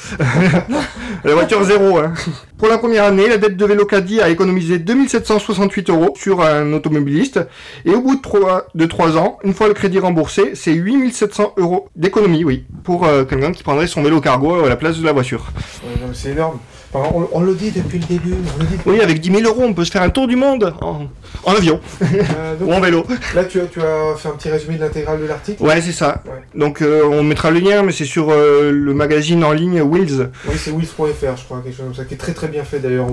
la 1.23 1.33
voiture 1.33 1.63
zéro, 1.63 1.99
hein. 1.99 2.13
Pour 2.57 2.67
la 2.67 2.77
première 2.77 3.05
année, 3.05 3.27
la 3.29 3.37
dette 3.37 3.55
de 3.55 3.65
vélo 3.65 3.85
caddie 3.85 4.21
a 4.21 4.29
économisé 4.29 4.77
2768 4.77 5.89
euros 5.89 6.13
sur 6.17 6.41
un 6.41 6.73
automobiliste. 6.73 7.39
Et 7.85 7.91
au 7.91 8.01
bout 8.01 8.15
de 8.15 8.21
3, 8.21 8.67
de 8.75 8.85
trois 8.85 9.17
ans, 9.17 9.37
une 9.43 9.53
fois 9.53 9.67
le 9.67 9.73
crédit 9.73 9.99
remboursé, 9.99 10.51
c'est 10.55 10.73
8700 10.73 11.53
euros 11.57 11.87
d'économie, 11.95 12.43
oui, 12.43 12.65
pour 12.83 13.05
euh, 13.05 13.23
quelqu'un 13.25 13.51
qui 13.51 13.63
prendrait 13.63 13.87
son 13.87 14.03
vélo 14.03 14.21
cargo 14.21 14.63
à 14.63 14.69
la 14.69 14.75
place 14.75 14.97
de 14.97 15.05
la 15.05 15.13
voiture. 15.13 15.51
Ouais, 15.83 16.09
c'est 16.13 16.31
énorme. 16.31 16.59
On, 16.95 17.27
on 17.31 17.39
le 17.41 17.55
dit 17.55 17.71
depuis 17.71 17.97
le 17.99 18.05
début. 18.05 18.33
On 18.55 18.59
le 18.61 18.65
dit 18.67 18.73
depuis- 18.77 18.89
Oui, 18.91 19.01
avec 19.01 19.19
10 19.19 19.31
000 19.31 19.41
euros, 19.43 19.63
on 19.63 19.73
peut 19.73 19.83
se 19.85 19.91
faire 19.91 20.03
un 20.03 20.09
tour 20.09 20.27
du 20.27 20.35
monde 20.35 20.73
en, 20.81 21.07
en 21.43 21.51
avion 21.55 21.79
Euh, 22.03 22.55
donc, 22.55 22.69
ou 22.69 22.73
en 22.73 22.79
vélo. 22.79 23.03
là, 23.35 23.43
tu 23.45 23.59
as, 23.59 23.65
tu 23.65 23.79
as 23.81 24.15
fait 24.15 24.29
un 24.29 24.33
petit 24.33 24.49
résumé 24.49 24.75
de 24.75 24.81
l'intégrale 24.81 25.19
de 25.19 25.25
l'article 25.25 25.63
Ouais, 25.63 25.81
c'est 25.81 25.91
ça. 25.91 26.21
Ouais. 26.25 26.31
Donc, 26.59 26.81
euh, 26.81 27.03
on 27.09 27.23
mettra 27.23 27.49
le 27.51 27.59
lien, 27.59 27.81
mais 27.83 27.91
c'est 27.91 28.05
sur 28.05 28.29
euh, 28.29 28.71
le 28.71 28.93
magazine 28.93 29.43
en 29.43 29.51
ligne 29.51 29.81
Wheels. 29.81 30.29
Oui, 30.47 30.55
c'est 30.57 30.71
wheels.fr, 30.71 31.37
je 31.37 31.43
crois, 31.45 31.61
quelque 31.63 31.75
chose 31.75 31.85
comme 31.85 31.95
ça, 31.95 32.05
qui 32.05 32.13
est 32.13 32.17
très 32.17 32.33
très 32.33 32.47
bien 32.47 32.63
fait 32.63 32.79
d'ailleurs. 32.79 33.07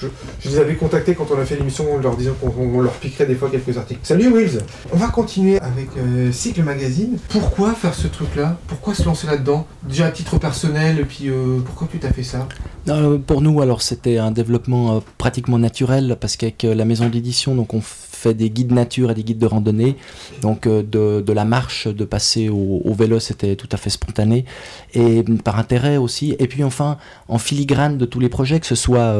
Je, 0.00 0.06
je 0.40 0.48
les 0.48 0.58
avais 0.58 0.74
contactés 0.74 1.14
quand 1.14 1.26
on 1.36 1.40
a 1.40 1.44
fait 1.44 1.56
l'émission 1.56 1.92
en 1.94 1.98
leur 1.98 2.16
disant 2.16 2.32
qu'on 2.40 2.52
on 2.56 2.80
leur 2.80 2.92
piquerait 2.92 3.26
des 3.26 3.34
fois 3.34 3.50
quelques 3.50 3.76
articles. 3.76 4.00
Salut 4.04 4.28
Wheels 4.28 4.58
On 4.92 4.96
va 4.96 5.08
continuer 5.08 5.58
avec 5.60 5.88
Cycle 6.32 6.62
Magazine. 6.62 7.18
Pourquoi 7.28 7.72
faire 7.74 7.94
ce 7.94 8.06
truc-là? 8.06 8.56
Pourquoi 8.68 8.94
se 8.94 9.04
lancer 9.04 9.26
là-dedans? 9.26 9.66
Déjà 9.82 10.06
à 10.06 10.10
titre 10.10 10.38
personnel, 10.38 11.00
et 11.00 11.04
puis 11.04 11.30
pourquoi 11.66 11.88
tu 11.90 11.98
t'as 11.98 12.12
fait 12.12 12.22
ça? 12.22 12.46
Euh, 12.88 13.18
pour 13.18 13.40
nous, 13.40 13.62
alors 13.62 13.80
c'était 13.80 14.18
un 14.18 14.30
développement 14.30 14.96
euh, 14.96 15.00
pratiquement 15.16 15.58
naturel 15.58 16.16
parce 16.20 16.36
qu'avec 16.36 16.64
euh, 16.64 16.74
la 16.74 16.84
maison 16.84 17.08
d'édition, 17.08 17.54
donc 17.54 17.72
on 17.72 17.80
fait 17.80 18.34
des 18.34 18.50
guides 18.50 18.72
nature 18.72 19.10
et 19.10 19.14
des 19.14 19.24
guides 19.24 19.38
de 19.38 19.46
randonnée. 19.46 19.96
Donc 20.42 20.68
de, 20.68 21.32
la 21.32 21.44
marche, 21.44 21.88
de 21.88 22.04
passer 22.04 22.48
au, 22.48 22.82
au 22.84 22.94
vélo, 22.94 23.20
c'était 23.20 23.56
tout 23.56 23.68
à 23.72 23.76
fait 23.76 23.90
spontané 23.90 24.44
et 24.92 25.22
par 25.42 25.58
intérêt 25.58 25.96
aussi. 25.96 26.36
Et 26.38 26.46
puis 26.46 26.64
enfin, 26.64 26.98
en 27.28 27.38
filigrane 27.38 27.98
de 27.98 28.04
tous 28.04 28.20
les 28.20 28.28
projets, 28.28 28.60
que 28.60 28.66
ce 28.66 28.74
soit 28.74 29.14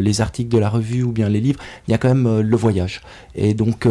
les 0.00 0.20
articles 0.20 0.52
de 0.52 0.58
la 0.58 0.68
revue 0.68 1.02
ou 1.02 1.10
bien 1.10 1.28
les 1.28 1.40
livres, 1.40 1.58
il 1.88 1.90
y 1.90 1.94
a 1.94 1.98
quand 1.98 2.14
même 2.14 2.40
le 2.40 2.56
voyage. 2.56 3.00
Et 3.34 3.54
donc 3.54 3.88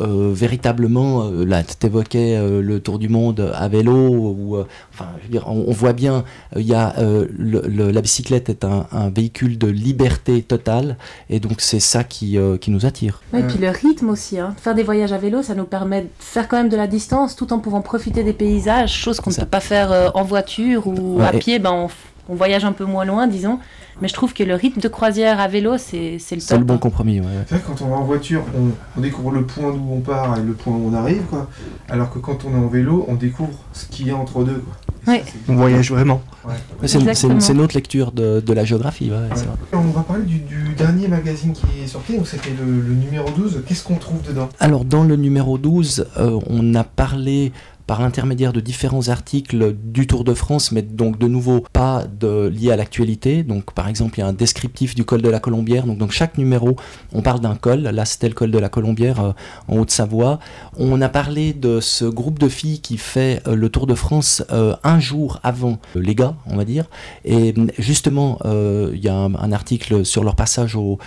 euh, 0.00 0.30
véritablement, 0.32 1.24
euh, 1.24 1.44
là, 1.44 1.62
tu 1.62 1.86
évoquais 1.86 2.36
euh, 2.36 2.62
le 2.62 2.80
tour 2.80 2.98
du 2.98 3.08
monde 3.08 3.52
à 3.54 3.68
vélo, 3.68 3.92
ou, 3.94 4.56
enfin, 4.92 5.06
je 5.20 5.24
veux 5.26 5.30
dire, 5.32 5.44
on, 5.48 5.64
on 5.66 5.72
voit 5.72 5.92
bien, 5.92 6.24
il 6.56 6.62
y 6.62 6.74
a, 6.74 6.94
le- 6.98 7.62
le- 7.66 7.90
la 7.90 8.00
bicyclette 8.00 8.48
est 8.48 8.64
un, 8.64 8.86
un 8.92 9.10
véhicule 9.10 9.58
de 9.58 9.66
liberté 9.68 10.42
totale, 10.42 10.96
et 11.30 11.40
donc 11.40 11.60
c'est 11.60 11.80
ça 11.80 12.04
qui, 12.04 12.38
qui 12.60 12.70
nous 12.70 12.86
attire. 12.86 13.22
Et 13.36 13.42
puis 13.42 13.58
le 13.58 13.68
rythme 13.70 14.08
aussi. 14.10 14.38
Hein. 14.38 14.54
Faire 14.58 14.74
des 14.74 14.82
voyages 14.82 15.12
à 15.12 15.18
vélo, 15.18 15.42
ça 15.42 15.54
nous 15.54 15.64
permet 15.64 16.02
de 16.02 16.08
faire 16.18 16.48
quand 16.48 16.56
même 16.56 16.68
de 16.68 16.76
la 16.76 16.86
distance 16.86 17.36
tout 17.36 17.52
en 17.52 17.58
pouvant 17.58 17.82
profiter 17.82 18.22
des 18.24 18.32
paysages, 18.32 18.92
chose 18.94 19.20
qu'on 19.20 19.30
ne 19.30 19.36
peut 19.36 19.44
pas 19.46 19.60
faire 19.60 20.12
en 20.14 20.22
voiture 20.24 20.86
ou 20.86 21.18
Ouais, 21.18 21.24
à 21.26 21.34
et- 21.34 21.38
pied. 21.38 21.58
Ben, 21.58 21.88
on 22.28 22.34
voyage 22.34 22.64
un 22.64 22.72
peu 22.72 22.84
moins 22.84 23.04
loin, 23.04 23.26
disons. 23.26 23.58
Mais 24.00 24.08
je 24.08 24.14
trouve 24.14 24.32
que 24.32 24.42
le 24.42 24.54
rythme 24.54 24.80
de 24.80 24.88
croisière 24.88 25.38
à 25.40 25.48
vélo, 25.48 25.76
c'est 25.78 26.16
c'est 26.18 26.34
le 26.34 26.40
C'est 26.40 26.58
le 26.58 26.64
bon 26.64 26.74
hein. 26.74 26.78
compromis, 26.78 27.20
ouais. 27.20 27.26
C'est 27.46 27.56
vrai 27.56 27.64
que 27.64 27.68
quand 27.78 27.84
on 27.84 27.88
va 27.90 27.96
en 27.96 28.04
voiture, 28.04 28.42
on, 28.56 28.70
on 28.96 29.00
découvre 29.00 29.30
le 29.30 29.42
point 29.44 29.70
d'où 29.72 29.82
on 29.92 30.00
part 30.00 30.38
et 30.38 30.42
le 30.42 30.52
point 30.54 30.72
où 30.74 30.88
on 30.90 30.94
arrive, 30.94 31.22
quoi. 31.30 31.48
Alors 31.88 32.10
que 32.10 32.18
quand 32.18 32.44
on 32.44 32.52
est 32.52 32.64
en 32.64 32.68
vélo, 32.68 33.04
on 33.08 33.14
découvre 33.14 33.52
ce 33.72 33.86
qu'il 33.86 34.06
y 34.08 34.10
a 34.10 34.16
entre 34.16 34.42
deux, 34.44 34.58
quoi. 34.64 34.74
Ça, 35.04 35.12
On 35.48 35.56
voyage 35.56 35.90
vraiment. 35.90 36.22
Ouais. 36.46 36.54
C'est 36.86 36.98
Exactement. 37.00 37.40
c'est- 37.40 37.46
c'est 37.48 37.54
notre 37.54 37.74
lecture 37.74 38.12
de, 38.12 38.38
de 38.40 38.52
la 38.52 38.64
géographie, 38.64 39.10
ouais, 39.10 39.16
c'est 39.34 39.46
vrai. 39.46 39.56
On 39.72 39.80
va 39.90 40.02
parler 40.02 40.22
du, 40.24 40.38
du 40.38 40.74
dernier 40.78 41.08
magazine 41.08 41.52
qui 41.52 41.64
est 41.82 41.88
sorti, 41.88 42.16
donc 42.16 42.28
c'était 42.28 42.50
le, 42.50 42.64
le 42.80 42.94
numéro 42.94 43.28
12. 43.30 43.62
Qu'est-ce 43.66 43.82
qu'on 43.82 43.96
trouve 43.96 44.22
dedans? 44.22 44.48
Alors 44.60 44.84
dans 44.84 45.02
le 45.02 45.16
numéro 45.16 45.58
12, 45.58 46.06
euh, 46.18 46.38
on 46.48 46.74
a 46.76 46.84
parlé 46.84 47.52
par 47.86 48.00
l'intermédiaire 48.00 48.52
de 48.52 48.60
différents 48.60 49.08
articles 49.08 49.74
du 49.74 50.06
Tour 50.06 50.24
de 50.24 50.34
France, 50.34 50.72
mais 50.72 50.82
donc 50.82 51.18
de 51.18 51.28
nouveau 51.28 51.64
pas 51.72 52.04
liés 52.22 52.70
à 52.70 52.76
l'actualité. 52.76 53.42
Donc 53.42 53.72
par 53.72 53.88
exemple, 53.88 54.18
il 54.18 54.20
y 54.20 54.24
a 54.24 54.26
un 54.26 54.32
descriptif 54.32 54.94
du 54.94 55.04
col 55.04 55.22
de 55.22 55.28
la 55.28 55.40
Colombière. 55.40 55.86
Donc 55.86 55.98
dans 55.98 56.08
chaque 56.08 56.38
numéro, 56.38 56.76
on 57.12 57.22
parle 57.22 57.40
d'un 57.40 57.54
col. 57.54 57.80
Là, 57.82 58.04
c'était 58.04 58.28
le 58.28 58.34
col 58.34 58.50
de 58.50 58.58
la 58.58 58.68
Colombière 58.68 59.20
euh, 59.20 59.32
en 59.68 59.78
Haute-Savoie. 59.78 60.38
On 60.76 61.00
a 61.00 61.08
parlé 61.08 61.52
de 61.52 61.80
ce 61.80 62.04
groupe 62.04 62.38
de 62.38 62.48
filles 62.48 62.80
qui 62.80 62.98
fait 62.98 63.42
euh, 63.46 63.54
le 63.54 63.68
Tour 63.68 63.86
de 63.86 63.94
France 63.94 64.42
euh, 64.52 64.74
un 64.84 65.00
jour 65.00 65.40
avant 65.42 65.78
les 65.94 66.14
gars, 66.14 66.34
on 66.46 66.56
va 66.56 66.64
dire. 66.64 66.86
Et 67.24 67.54
justement, 67.78 68.38
il 68.44 69.00
y 69.02 69.08
a 69.08 69.14
un, 69.14 69.52
article 69.52 70.04
sur 70.04 70.24
leur 70.24 70.36
passage 70.36 70.76
au, 70.76 70.98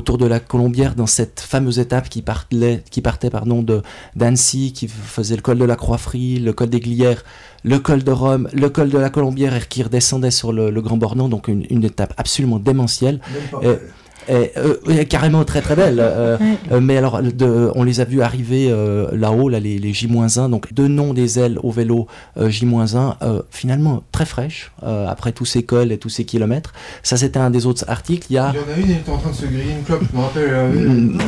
Tour 0.00 0.18
de 0.18 0.26
la 0.26 0.40
Colombière 0.40 0.94
dans 0.94 1.06
cette 1.06 1.40
fameuse 1.40 1.78
étape 1.78 2.08
qui 2.08 2.22
partait, 2.22 2.82
qui 2.90 3.00
partait 3.00 3.30
de 3.30 3.82
d'Annecy, 4.16 4.72
qui 4.72 4.88
faisait 4.88 5.36
le 5.36 5.42
col 5.42 5.58
de 5.58 5.64
la 5.64 5.76
Le 6.14 6.50
col 6.52 6.68
des 6.68 6.80
Glières, 6.80 7.24
le 7.64 7.78
col 7.78 8.02
de 8.02 8.10
Rome, 8.10 8.48
le 8.52 8.68
col 8.68 8.90
de 8.90 8.98
la 8.98 9.10
Colombière 9.10 9.54
et 9.54 9.60
qui 9.68 9.82
redescendait 9.82 10.30
sur 10.30 10.52
le, 10.52 10.70
le 10.70 10.82
Grand 10.82 10.96
Bornand, 10.96 11.28
donc 11.28 11.48
une, 11.48 11.64
une 11.70 11.84
étape 11.84 12.14
absolument 12.16 12.58
démentielle. 12.58 13.20
Même 13.32 13.60
pas. 13.62 13.78
Euh, 14.30 14.46
euh, 14.88 15.04
carrément 15.04 15.44
très 15.44 15.60
très 15.60 15.74
belle. 15.76 15.98
euh, 16.00 16.36
Ouais. 16.38 16.56
euh, 16.72 16.80
mais 16.80 16.96
alors, 16.96 17.20
de- 17.22 17.70
on 17.74 17.82
les 17.82 18.00
a 18.00 18.04
vus 18.04 18.22
arriver 18.22 18.68
euh, 18.70 19.08
là-haut, 19.12 19.48
là, 19.48 19.58
les, 19.60 19.78
les 19.78 19.92
J-1, 19.92 20.48
donc 20.48 20.72
deux 20.72 20.88
noms 20.88 21.12
des 21.14 21.38
ailes 21.38 21.58
au 21.62 21.70
vélo 21.70 22.06
euh, 22.36 22.48
J-1, 22.48 23.16
euh, 23.22 23.42
finalement 23.50 24.02
très 24.12 24.24
fraîches, 24.26 24.72
euh, 24.84 25.06
après 25.08 25.32
tous 25.32 25.44
ces 25.44 25.62
cols 25.64 25.92
et 25.92 25.98
tous 25.98 26.08
ces 26.08 26.24
kilomètres. 26.24 26.72
Ça, 27.02 27.16
c'était 27.16 27.38
un 27.40 27.50
des 27.50 27.66
autres 27.66 27.84
articles. 27.88 28.26
Il 28.30 28.34
y 28.34 28.38
a 28.38 28.52
Il 28.54 28.60
y 28.60 28.62
en 28.62 28.74
a 28.76 28.78
une, 28.78 28.90
elle 28.90 28.96
était 28.98 29.10
en 29.10 29.18
train 29.18 29.30
de 29.30 29.34
se 29.34 29.46
griller 29.46 29.72
une 29.78 29.82
clope, 29.84 30.02
je 30.10 30.16
me 30.16 30.22
rappelle. 30.22 31.18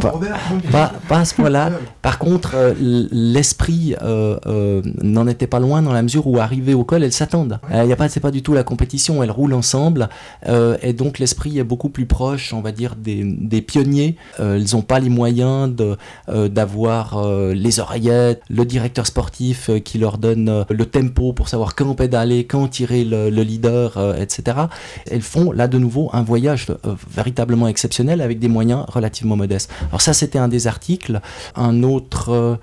pas- 0.00 0.10
Robert, 0.10 0.38
pas, 0.70 0.92
pas 1.08 1.18
à 1.20 1.24
ce 1.24 1.34
point-là. 1.34 1.70
Par 2.02 2.18
contre, 2.18 2.52
euh, 2.54 2.74
l'esprit 2.78 3.94
euh, 4.02 4.36
euh, 4.46 4.82
n'en 5.02 5.26
était 5.26 5.46
pas 5.46 5.60
loin 5.60 5.82
dans 5.82 5.92
la 5.92 6.02
mesure 6.02 6.26
où, 6.26 6.38
arrivées 6.38 6.74
au 6.74 6.84
col, 6.84 7.02
elles 7.02 7.12
s'attendent. 7.12 7.58
Il 7.70 7.76
Ouais. 7.76 7.88
y 7.88 7.92
a 7.92 7.96
pas, 7.96 8.08
c'est 8.08 8.20
pas 8.20 8.30
du 8.30 8.42
tout 8.42 8.52
la 8.54 8.62
compétition, 8.64 9.22
elles 9.22 9.30
roulent 9.30 9.54
ensemble, 9.54 10.08
euh, 10.48 10.76
et 10.82 10.92
donc 10.92 11.18
l'esprit 11.18 11.58
est 11.58 11.64
beaucoup 11.64 11.83
plus 11.88 12.06
proches, 12.06 12.52
on 12.52 12.60
va 12.60 12.72
dire, 12.72 12.96
des, 12.96 13.62
pionniers. 13.62 14.16
Euh, 14.40 14.56
elles 14.56 14.74
n'ont 14.74 14.82
pas 14.82 15.00
les 15.00 15.08
moyens 15.08 15.74
euh, 16.28 16.48
d'avoir 16.48 17.18
euh, 17.18 17.52
les 17.54 17.80
oreillettes, 17.80 18.42
le 18.48 18.64
directeur 18.64 19.06
sportif 19.06 19.70
euh, 19.70 19.78
qui 19.78 19.98
leur 19.98 20.18
donne 20.18 20.64
le 20.68 20.86
tempo 20.86 21.32
pour 21.32 21.48
savoir 21.48 21.74
quand 21.74 21.94
pédaler, 21.94 22.44
quand 22.44 22.68
tirer 22.68 23.04
le, 23.04 23.30
le 23.30 23.42
leader, 23.42 24.16
etc. 24.18 24.58
Elles 25.10 25.22
font 25.22 25.52
là 25.52 25.68
de 25.68 25.78
nouveau 25.78 26.10
un 26.12 26.22
voyage 26.22 26.66
véritablement 27.10 27.68
exceptionnel 27.68 28.20
avec 28.20 28.38
des 28.38 28.48
moyens 28.48 28.84
relativement 28.88 29.36
modestes. 29.36 29.70
Alors 29.88 30.00
ça, 30.00 30.12
c'était 30.12 30.38
un 30.38 30.48
des 30.48 30.66
articles. 30.66 31.20
Un 31.56 31.82
autre 31.82 32.58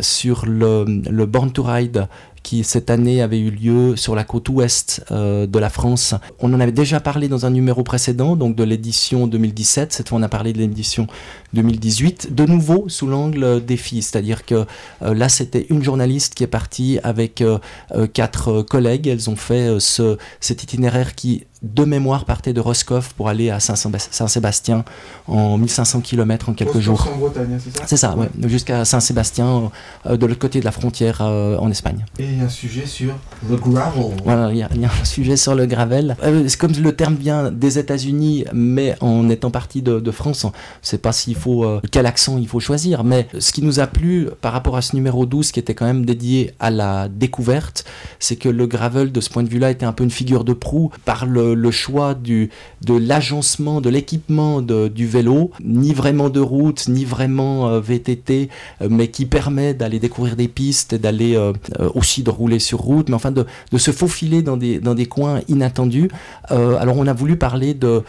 sur 0.00 0.44
le, 0.46 0.84
le 1.08 1.26
Born 1.26 1.52
to 1.52 1.62
Ride 1.62 2.08
qui 2.42 2.64
cette 2.64 2.90
année 2.90 3.22
avait 3.22 3.38
eu 3.38 3.50
lieu 3.50 3.96
sur 3.96 4.14
la 4.14 4.24
côte 4.24 4.48
ouest 4.48 5.04
euh, 5.10 5.46
de 5.46 5.58
la 5.58 5.70
France. 5.70 6.14
On 6.40 6.52
en 6.52 6.60
avait 6.60 6.72
déjà 6.72 7.00
parlé 7.00 7.28
dans 7.28 7.46
un 7.46 7.50
numéro 7.50 7.82
précédent, 7.82 8.36
donc 8.36 8.56
de 8.56 8.64
l'édition 8.64 9.26
2017. 9.26 9.92
Cette 9.92 10.08
fois, 10.08 10.18
on 10.18 10.22
a 10.22 10.28
parlé 10.28 10.52
de 10.52 10.58
l'édition 10.58 11.06
2018, 11.52 12.34
de 12.34 12.44
nouveau 12.44 12.88
sous 12.88 13.06
l'angle 13.06 13.64
des 13.64 13.76
filles. 13.76 14.02
C'est-à-dire 14.02 14.44
que 14.44 14.66
euh, 15.02 15.14
là, 15.14 15.28
c'était 15.28 15.66
une 15.70 15.82
journaliste 15.82 16.34
qui 16.34 16.44
est 16.44 16.48
partie 16.48 16.98
avec 17.02 17.40
euh, 17.40 17.58
euh, 17.92 18.06
quatre 18.06 18.48
euh, 18.48 18.62
collègues. 18.62 19.06
Elles 19.06 19.30
ont 19.30 19.36
fait 19.36 19.68
euh, 19.68 19.80
ce, 19.80 20.18
cet 20.40 20.62
itinéraire 20.62 21.14
qui, 21.14 21.44
de 21.62 21.84
mémoire, 21.84 22.24
partait 22.24 22.52
de 22.54 22.60
Roscoff 22.60 23.12
pour 23.12 23.28
aller 23.28 23.50
à 23.50 23.60
Saint-Sébas- 23.60 24.08
Saint-Sébastien 24.10 24.84
en 25.28 25.58
1500 25.58 26.00
km 26.00 26.48
en 26.48 26.54
quelques 26.54 26.80
jours. 26.80 27.06
en 27.14 27.18
Bretagne, 27.18 27.58
c'est 27.62 27.76
ça? 27.76 27.84
C'est 27.86 27.96
ça, 27.96 28.16
ouais, 28.16 28.28
jusqu'à 28.48 28.84
Saint-Sébastien, 28.86 29.70
euh, 30.06 30.16
de 30.16 30.26
l'autre 30.26 30.38
côté 30.38 30.60
de 30.60 30.64
la 30.64 30.72
frontière 30.72 31.18
euh, 31.20 31.58
en 31.58 31.70
Espagne. 31.70 32.04
Et 32.18 32.40
un 32.40 32.48
sujet 32.48 32.86
sur 32.86 33.14
le 33.48 33.56
gravel. 33.56 34.02
Voilà, 34.24 34.50
il 34.52 34.56
y, 34.58 34.62
a- 34.62 34.68
il 34.74 34.80
y 34.80 34.84
a 34.84 34.90
un 34.90 35.04
sujet 35.04 35.36
sur 35.36 35.54
le 35.54 35.66
gravel. 35.66 36.16
Euh, 36.22 36.44
c'est 36.48 36.58
comme 36.58 36.72
le 36.72 36.96
terme 36.96 37.14
vient 37.16 37.50
des 37.50 37.78
États-Unis, 37.78 38.44
mais 38.54 38.96
en 39.00 39.28
étant 39.28 39.50
partie 39.50 39.82
de, 39.82 40.00
de 40.00 40.10
France, 40.10 40.46
sait 40.82 40.98
pas 40.98 41.12
s'il 41.12 41.34
faut 41.36 41.66
quel 41.90 42.06
accent 42.06 42.38
il 42.38 42.48
faut 42.48 42.60
choisir. 42.60 43.04
Mais 43.04 43.26
ce 43.38 43.52
qui 43.52 43.62
nous 43.62 43.80
a 43.80 43.86
plu 43.86 44.28
par 44.40 44.52
rapport 44.52 44.76
à 44.76 44.82
ce 44.82 44.96
numéro 44.96 45.26
12 45.26 45.52
qui 45.52 45.60
était 45.60 45.74
quand 45.74 45.84
même 45.86 46.06
dédié 46.06 46.54
à 46.58 46.70
la 46.70 47.08
découverte, 47.08 47.84
c'est 48.18 48.36
que 48.36 48.48
le 48.48 48.66
gravel 48.66 49.12
de 49.12 49.20
ce 49.20 49.28
point 49.28 49.42
de 49.42 49.48
vue-là 49.48 49.70
était 49.70 49.86
un 49.86 49.92
peu 49.92 50.04
une 50.04 50.10
figure 50.10 50.44
de 50.44 50.52
proue 50.54 50.90
par 51.04 51.26
le, 51.26 51.49
le 51.54 51.70
choix 51.70 52.14
du, 52.14 52.50
de 52.84 52.94
l'agencement, 52.94 53.80
de 53.80 53.90
l'équipement 53.90 54.62
du 54.62 55.06
vélo, 55.06 55.50
ni 55.64 55.92
vraiment 55.92 56.30
de 56.30 56.40
route, 56.40 56.88
ni 56.88 57.04
vraiment 57.04 57.68
euh, 57.68 57.80
VTT, 57.80 58.48
euh, 58.82 58.88
mais 58.90 59.08
qui 59.08 59.26
permet 59.26 59.74
d'aller 59.74 59.98
découvrir 59.98 60.36
des 60.36 60.48
pistes 60.48 60.94
d'aller 60.94 61.36
euh, 61.36 61.52
aussi 61.94 62.22
de 62.22 62.30
rouler 62.30 62.58
sur 62.58 62.78
route, 62.78 63.08
mais 63.08 63.14
enfin 63.14 63.30
de, 63.30 63.46
de 63.72 63.78
se 63.78 63.90
faufiler 63.90 64.42
dans 64.42 64.56
des, 64.56 64.78
dans 64.78 64.94
des 64.94 65.06
coins 65.06 65.40
inattendus. 65.48 66.10
Alors 66.48 66.96
on 66.96 67.06
a 67.06 67.12
voulu 67.12 67.36
parler 67.36 67.74
de 67.74 68.02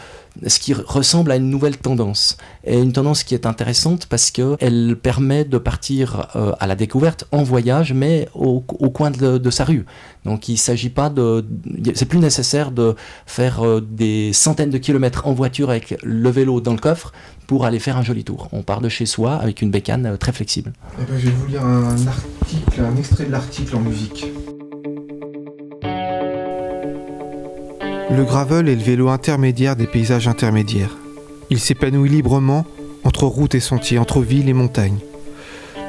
ce 0.46 0.60
qui 0.60 0.74
ressemble 0.74 1.32
à 1.32 1.36
une 1.36 1.50
nouvelle 1.50 1.78
tendance. 1.78 2.38
Et 2.64 2.80
une 2.80 2.94
tendance 2.94 3.24
qui 3.24 3.34
est 3.34 3.46
intéressante 3.46 4.06
parce 4.06 4.32
qu'elle 4.32 4.96
permet 5.02 5.46
de 5.46 5.58
partir 5.58 6.28
euh, 6.36 6.54
à 6.60 6.68
la 6.68 6.76
découverte 6.76 7.26
en 7.32 7.44
voyage, 7.44 7.94
mais 7.94 8.30
au, 8.34 8.62
coin 8.62 9.12
de, 9.12 9.38
de 9.38 9.50
sa 9.50 9.66
rue. 9.66 9.86
Donc 10.26 10.48
il 10.48 10.54
ne 10.54 10.58
s'agit 10.58 10.90
pas 10.90 11.10
de... 11.10 11.46
C'est 11.96 12.06
plus 12.06 12.20
nécessaire 12.20 12.72
de 12.72 12.96
faire 13.26 13.66
euh, 13.66 13.82
des 13.82 14.34
centaines 14.34 14.70
de 14.70 14.78
kilomètres 14.78 15.28
en 15.28 15.34
voiture 15.34 15.70
avec 15.70 15.98
le 16.04 16.30
vélo 16.30 16.62
dans 16.62 16.74
le 16.74 16.80
coffre 16.80 17.12
pour 17.48 17.66
aller 17.66 17.80
faire 17.80 17.98
un 17.98 18.04
joli 18.04 18.24
tour. 18.24 18.48
On 18.52 18.64
part 18.64 18.82
de 18.82 18.90
chez 18.90 19.06
soi 19.06 19.36
avec 19.36 19.62
une 19.62 19.72
bécane 19.72 20.06
euh, 20.06 20.18
très 20.18 20.32
flexible. 20.32 20.74
Eh 21.00 21.04
ben, 21.04 21.20
je 21.20 21.26
vais 21.26 21.32
vous 21.32 21.48
lire 21.48 21.66
un 21.66 22.08
article, 22.08 22.82
un 22.82 22.96
extrait 22.98 23.26
de 23.26 23.32
l'article 23.32 23.76
en 23.76 23.82
musique. 23.82 24.26
Le 28.12 28.24
gravel 28.26 28.68
est 28.68 28.76
le 28.76 28.82
vélo 28.82 29.10
intermédiaire 29.10 29.76
des 29.76 29.88
paysages 29.88 30.28
intermédiaires. 30.28 30.98
Il 31.50 31.60
s'épanouit 31.60 32.10
librement 32.10 32.66
entre 33.04 33.26
routes 33.26 33.56
et 33.56 33.60
sentiers, 33.60 34.00
entre 34.00 34.22
villes 34.22 34.50
et 34.50 34.54
montagnes. 34.54 35.00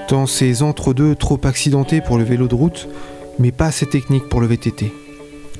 Dans 0.09 0.27
ces 0.27 0.63
entre-deux 0.63 1.15
trop 1.17 1.41
accidentés 1.45 2.01
pour 2.01 2.19
le 2.19 2.25
vélo 2.25 2.47
de 2.47 2.55
route, 2.55 2.89
mais 3.39 3.51
pas 3.51 3.67
assez 3.67 3.87
techniques 3.87 4.29
pour 4.29 4.41
le 4.41 4.47
VTT. 4.47 4.93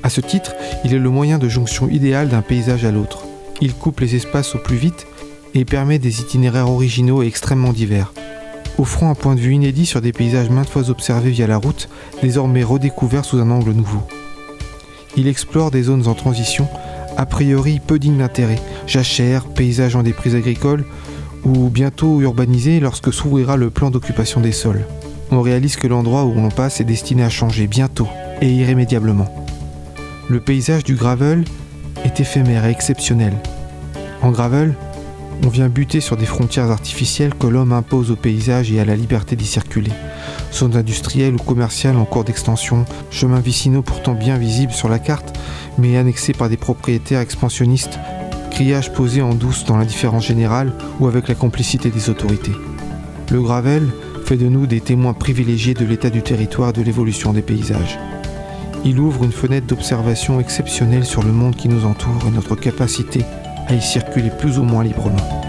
À 0.03 0.09
ce 0.09 0.21
titre, 0.21 0.55
il 0.85 0.93
est 0.93 0.99
le 0.99 1.09
moyen 1.09 1.37
de 1.37 1.49
jonction 1.49 1.89
idéal 1.89 2.29
d'un 2.29 2.41
paysage 2.41 2.85
à 2.85 2.91
l'autre. 2.91 3.25
Il 3.61 3.73
coupe 3.73 3.99
les 3.99 4.15
espaces 4.15 4.55
au 4.55 4.59
plus 4.59 4.77
vite 4.77 5.05
et 5.53 5.65
permet 5.65 5.99
des 5.99 6.21
itinéraires 6.21 6.69
originaux 6.69 7.23
et 7.23 7.27
extrêmement 7.27 7.73
divers 7.73 8.13
offrant 8.77 9.09
un 9.09 9.15
point 9.15 9.35
de 9.35 9.39
vue 9.39 9.53
inédit 9.53 9.85
sur 9.85 10.01
des 10.01 10.11
paysages 10.11 10.49
maintes 10.49 10.69
fois 10.69 10.89
observés 10.89 11.31
via 11.31 11.47
la 11.47 11.57
route, 11.57 11.89
désormais 12.21 12.63
redécouverts 12.63 13.25
sous 13.25 13.37
un 13.37 13.51
angle 13.51 13.71
nouveau. 13.71 14.01
Il 15.15 15.27
explore 15.27 15.71
des 15.71 15.83
zones 15.83 16.07
en 16.07 16.15
transition, 16.15 16.67
a 17.17 17.25
priori 17.25 17.79
peu 17.79 17.99
dignes 17.99 18.17
d'intérêt, 18.17 18.59
jachères, 18.87 19.45
paysages 19.45 19.95
en 19.95 20.03
déprise 20.03 20.35
agricole, 20.35 20.85
ou 21.43 21.69
bientôt 21.69 22.21
urbanisés 22.21 22.79
lorsque 22.79 23.13
s'ouvrira 23.13 23.57
le 23.57 23.69
plan 23.69 23.91
d'occupation 23.91 24.41
des 24.41 24.51
sols. 24.51 24.85
On 25.31 25.41
réalise 25.41 25.75
que 25.75 25.87
l'endroit 25.87 26.25
où 26.25 26.33
l'on 26.33 26.49
passe 26.49 26.81
est 26.81 26.85
destiné 26.85 27.23
à 27.23 27.29
changer 27.29 27.67
bientôt 27.67 28.07
et 28.41 28.51
irrémédiablement. 28.51 29.33
Le 30.29 30.39
paysage 30.39 30.83
du 30.83 30.95
gravel 30.95 31.43
est 32.05 32.19
éphémère 32.19 32.65
et 32.65 32.71
exceptionnel. 32.71 33.33
En 34.21 34.31
gravel, 34.31 34.73
on 35.41 35.49
vient 35.49 35.69
buter 35.69 35.99
sur 36.01 36.17
des 36.17 36.25
frontières 36.25 36.69
artificielles 36.69 37.33
que 37.33 37.47
l'homme 37.47 37.73
impose 37.73 38.11
au 38.11 38.15
paysage 38.15 38.71
et 38.71 38.79
à 38.79 38.85
la 38.85 38.95
liberté 38.95 39.35
d'y 39.35 39.45
circuler. 39.45 39.91
Zones 40.53 40.75
industrielles 40.75 41.33
ou 41.33 41.37
commerciales 41.37 41.97
en 41.97 42.05
cours 42.05 42.23
d'extension, 42.23 42.85
chemins 43.09 43.39
vicinaux 43.39 43.81
pourtant 43.81 44.13
bien 44.13 44.37
visibles 44.37 44.71
sur 44.71 44.89
la 44.89 44.99
carte, 44.99 45.37
mais 45.77 45.97
annexés 45.97 46.33
par 46.33 46.49
des 46.49 46.57
propriétaires 46.57 47.21
expansionnistes, 47.21 47.99
grillages 48.51 48.93
posés 48.93 49.21
en 49.21 49.33
douce 49.33 49.65
dans 49.65 49.77
l'indifférence 49.77 50.27
générale 50.27 50.73
ou 50.99 51.07
avec 51.07 51.27
la 51.27 51.35
complicité 51.35 51.89
des 51.89 52.09
autorités. 52.09 52.53
Le 53.31 53.41
gravel 53.41 53.89
fait 54.25 54.37
de 54.37 54.47
nous 54.47 54.67
des 54.67 54.81
témoins 54.81 55.13
privilégiés 55.13 55.73
de 55.73 55.85
l'état 55.85 56.09
du 56.09 56.21
territoire 56.21 56.69
et 56.69 56.73
de 56.73 56.81
l'évolution 56.81 57.33
des 57.33 57.41
paysages. 57.41 57.97
Il 58.85 58.99
ouvre 58.99 59.23
une 59.23 59.31
fenêtre 59.31 59.67
d'observation 59.67 60.39
exceptionnelle 60.39 61.05
sur 61.05 61.23
le 61.23 61.31
monde 61.31 61.55
qui 61.55 61.69
nous 61.69 61.85
entoure 61.85 62.21
et 62.27 62.31
notre 62.31 62.55
capacité 62.55 63.25
à 63.67 63.73
y 63.73 63.81
circuler 63.81 64.29
plus 64.29 64.59
ou 64.59 64.63
moins 64.63 64.83
librement. 64.83 65.43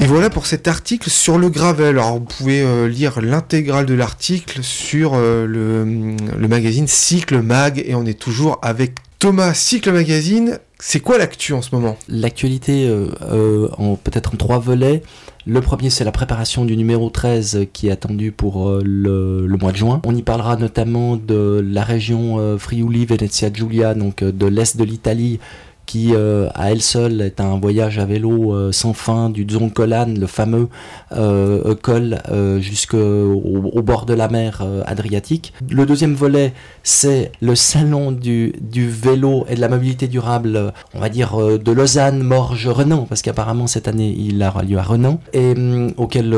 Et 0.00 0.06
voilà 0.06 0.30
pour 0.30 0.46
cet 0.46 0.66
article 0.66 1.10
sur 1.10 1.36
le 1.36 1.50
gravel. 1.50 1.98
Alors 1.98 2.14
vous 2.14 2.24
pouvez 2.24 2.62
euh, 2.62 2.88
lire 2.88 3.20
l'intégrale 3.20 3.84
de 3.84 3.92
l'article 3.92 4.62
sur 4.62 5.12
euh, 5.14 5.46
le, 5.46 5.84
le 6.38 6.48
magazine 6.48 6.86
Cycle 6.86 7.42
Mag 7.42 7.82
et 7.86 7.94
on 7.94 8.06
est 8.06 8.18
toujours 8.18 8.58
avec 8.62 8.94
Thomas 9.18 9.52
Cycle 9.52 9.92
Magazine. 9.92 10.58
C'est 10.82 11.00
quoi 11.00 11.18
l'actu 11.18 11.52
en 11.52 11.60
ce 11.60 11.74
moment? 11.74 11.98
L'actualité, 12.08 12.88
euh, 12.88 13.08
euh, 13.22 13.68
peut-être 14.02 14.32
en 14.32 14.36
trois 14.38 14.58
volets. 14.58 15.02
Le 15.46 15.60
premier, 15.60 15.90
c'est 15.90 16.04
la 16.04 16.12
préparation 16.12 16.64
du 16.64 16.74
numéro 16.74 17.10
13 17.10 17.56
euh, 17.56 17.64
qui 17.70 17.88
est 17.88 17.90
attendu 17.90 18.32
pour 18.32 18.68
euh, 18.70 18.82
le, 18.82 19.56
mois 19.60 19.72
de 19.72 19.76
juin. 19.76 20.00
On 20.06 20.16
y 20.16 20.22
parlera 20.22 20.56
notamment 20.56 21.16
de 21.16 21.62
la 21.62 21.84
région 21.84 22.58
Friuli, 22.58 23.04
Venezia 23.04 23.52
Giulia, 23.52 23.92
donc 23.94 24.24
de 24.24 24.46
l'est 24.46 24.78
de 24.78 24.84
l'Italie, 24.84 25.38
qui 25.90 26.14
euh, 26.14 26.48
à 26.54 26.70
elle 26.70 26.82
seule 26.82 27.20
est 27.20 27.40
un 27.40 27.58
voyage 27.58 27.98
à 27.98 28.04
vélo 28.04 28.54
euh, 28.54 28.70
sans 28.70 28.92
fin 28.92 29.28
du 29.28 29.44
Zoncolan, 29.50 30.14
le 30.16 30.28
fameux 30.28 30.68
euh, 31.10 31.74
col 31.74 32.16
jusqu'au 32.60 33.42
au 33.74 33.82
bord 33.82 34.06
de 34.06 34.14
la 34.14 34.28
mer 34.28 34.64
Adriatique. 34.86 35.52
Le 35.68 35.86
deuxième 35.86 36.14
volet, 36.14 36.52
c'est 36.84 37.32
le 37.40 37.56
salon 37.56 38.12
du, 38.12 38.52
vélo 38.72 39.46
et 39.48 39.56
de 39.56 39.60
la 39.60 39.68
mobilité 39.68 40.06
durable, 40.06 40.72
on 40.94 41.00
va 41.00 41.08
dire 41.08 41.36
de 41.36 41.72
Lausanne, 41.72 42.22
Morges, 42.22 42.68
Renan, 42.68 43.06
parce 43.08 43.22
qu'apparemment 43.22 43.66
cette 43.66 43.88
année 43.88 44.14
il 44.16 44.40
aura 44.44 44.62
lieu 44.62 44.78
à 44.78 44.84
Renan, 44.84 45.18
auquel 45.96 46.36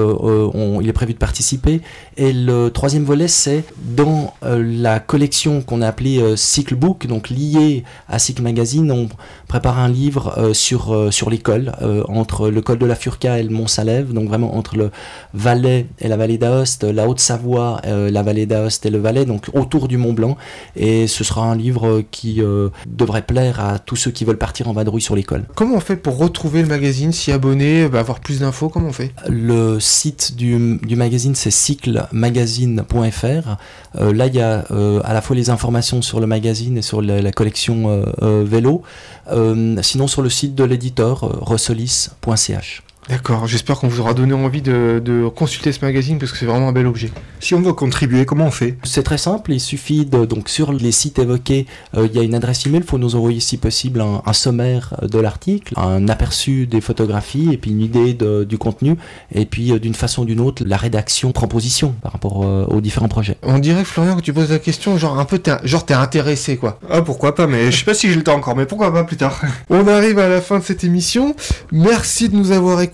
il 0.80 0.88
est 0.88 0.92
prévu 0.94 1.12
de 1.12 1.18
participer. 1.18 1.82
Et 2.16 2.32
le 2.32 2.70
troisième 2.70 3.04
volet, 3.04 3.28
c'est 3.28 3.64
dans 3.82 4.32
la 4.42 4.98
collection 4.98 5.60
qu'on 5.60 5.82
a 5.82 5.88
appelée 5.88 6.36
Cycle 6.36 6.74
Book, 6.74 7.06
donc 7.06 7.28
liée 7.28 7.84
à 8.08 8.18
Cycle 8.18 8.42
Magazine, 8.42 8.90
on 8.90 9.08
prépare 9.48 9.78
un 9.78 9.88
livre 9.88 10.34
euh, 10.38 10.54
sur, 10.54 10.94
euh, 10.94 11.10
sur 11.10 11.30
les 11.30 11.38
cols, 11.38 11.72
euh, 11.82 12.02
entre 12.08 12.48
le 12.48 12.60
col 12.60 12.78
de 12.78 12.86
la 12.86 12.94
Furca 12.94 13.38
et 13.38 13.42
le 13.42 13.50
Mont 13.50 13.66
Salève, 13.66 14.12
donc 14.12 14.28
vraiment 14.28 14.56
entre 14.56 14.76
le 14.76 14.90
Valais 15.34 15.86
et 16.00 16.08
la 16.08 16.16
vallée 16.16 16.38
d'Aoste, 16.38 16.84
la 16.84 17.08
Haute-Savoie, 17.08 17.80
la 17.84 18.22
vallée 18.22 18.46
d'Aoste 18.46 18.86
et 18.86 18.90
le 18.90 18.98
Valais, 18.98 19.24
donc 19.24 19.46
autour 19.54 19.88
du 19.88 19.96
Mont 19.96 20.12
Blanc. 20.12 20.36
Et 20.76 21.06
ce 21.06 21.24
sera 21.24 21.44
un 21.44 21.56
livre 21.56 22.02
qui 22.10 22.42
devrait 22.86 23.22
plaire 23.22 23.60
à 23.60 23.78
tous 23.78 23.96
ceux 23.96 24.10
qui 24.10 24.24
veulent 24.24 24.38
partir 24.38 24.68
en 24.68 24.72
vadrouille 24.72 25.00
sur 25.00 25.16
les 25.16 25.22
cols. 25.22 25.44
Comment 25.54 25.76
on 25.76 25.80
fait 25.80 25.96
pour 25.96 26.18
retrouver 26.18 26.62
le 26.62 26.68
magazine, 26.68 27.12
s'y 27.12 27.32
abonner, 27.32 27.88
bah, 27.88 28.00
avoir 28.00 28.20
plus 28.20 28.40
d'infos 28.40 28.68
Comment 28.68 28.88
on 28.88 28.92
fait? 28.92 29.12
Le 29.28 29.80
site 29.80 30.36
du, 30.36 30.78
du 30.82 30.96
magazine, 30.96 31.34
c'est 31.34 31.50
cyclemagazine.fr. 31.50 33.56
Euh, 33.96 34.12
là, 34.12 34.26
il 34.26 34.34
y 34.34 34.40
a 34.40 34.64
euh, 34.70 35.00
à 35.04 35.14
la 35.14 35.20
fois 35.20 35.36
les 35.36 35.50
informations 35.50 36.02
sur 36.02 36.20
le 36.20 36.26
magazine 36.26 36.78
et 36.78 36.82
sur 36.82 37.02
la, 37.02 37.20
la 37.20 37.32
collection 37.32 38.04
euh, 38.22 38.44
vélo. 38.44 38.82
Euh, 39.32 39.80
sinon, 39.82 40.06
sur 40.06 40.22
le 40.22 40.30
site 40.30 40.54
de 40.54 40.64
l'éditeur, 40.64 41.24
euh, 41.24 41.38
rossolis.ch. 41.40 42.82
D'accord, 43.08 43.48
j'espère 43.48 43.78
qu'on 43.80 43.88
vous 43.88 44.00
aura 44.00 44.14
donné 44.14 44.32
envie 44.32 44.62
de, 44.62 45.02
de 45.04 45.28
consulter 45.28 45.72
ce 45.72 45.84
magazine 45.84 46.18
parce 46.20 46.30
que 46.30 46.38
c'est 46.38 46.46
vraiment 46.46 46.68
un 46.68 46.72
bel 46.72 46.86
objet. 46.86 47.10
Si 47.40 47.52
on 47.52 47.60
veut 47.60 47.72
contribuer, 47.72 48.24
comment 48.24 48.46
on 48.46 48.50
fait? 48.52 48.78
C'est 48.84 49.02
très 49.02 49.18
simple, 49.18 49.52
il 49.52 49.60
suffit 49.60 50.06
de, 50.06 50.24
donc 50.24 50.48
sur 50.48 50.72
les 50.72 50.92
sites 50.92 51.18
évoqués, 51.18 51.66
euh, 51.96 52.06
il 52.08 52.16
y 52.16 52.20
a 52.20 52.22
une 52.22 52.34
adresse 52.36 52.64
email, 52.64 52.80
il 52.82 52.86
faut 52.86 52.98
nous 52.98 53.16
envoyer 53.16 53.40
si 53.40 53.56
possible 53.56 54.00
un, 54.00 54.22
un 54.24 54.32
sommaire 54.32 54.94
de 55.02 55.18
l'article, 55.18 55.74
un 55.76 56.08
aperçu 56.08 56.68
des 56.68 56.80
photographies 56.80 57.48
et 57.52 57.56
puis 57.56 57.72
une 57.72 57.80
idée 57.80 58.14
de- 58.14 58.44
du 58.44 58.56
contenu 58.56 58.96
et 59.34 59.46
puis 59.46 59.72
euh, 59.72 59.80
d'une 59.80 59.94
façon 59.94 60.22
ou 60.22 60.24
d'une 60.24 60.40
autre 60.40 60.62
la 60.64 60.76
rédaction 60.76 61.32
prend 61.32 61.48
position 61.48 61.96
par 62.02 62.12
rapport 62.12 62.44
euh, 62.44 62.66
aux 62.66 62.80
différents 62.80 63.08
projets. 63.08 63.36
On 63.42 63.58
dirait, 63.58 63.84
Florian, 63.84 64.14
que 64.16 64.22
tu 64.22 64.32
poses 64.32 64.50
la 64.50 64.60
question, 64.60 64.96
genre 64.96 65.18
un 65.18 65.24
peu, 65.24 65.38
t'es, 65.40 65.52
genre 65.64 65.84
t'es 65.84 65.94
intéressé 65.94 66.56
quoi. 66.56 66.78
Ah, 66.88 67.02
pourquoi 67.02 67.34
pas, 67.34 67.48
mais 67.48 67.72
je 67.72 67.78
sais 67.78 67.84
pas 67.84 67.94
si 67.94 68.08
j'ai 68.08 68.14
le 68.14 68.22
temps 68.22 68.36
encore, 68.36 68.54
mais 68.56 68.64
pourquoi 68.64 68.92
pas 68.92 69.02
plus 69.02 69.16
tard 69.16 69.40
On 69.70 69.88
arrive 69.88 70.20
à 70.20 70.28
la 70.28 70.40
fin 70.40 70.60
de 70.60 70.64
cette 70.64 70.84
émission. 70.84 71.34
Merci 71.72 72.28
de 72.28 72.36
nous 72.36 72.52
avoir 72.52 72.80
écoutés. 72.80 72.91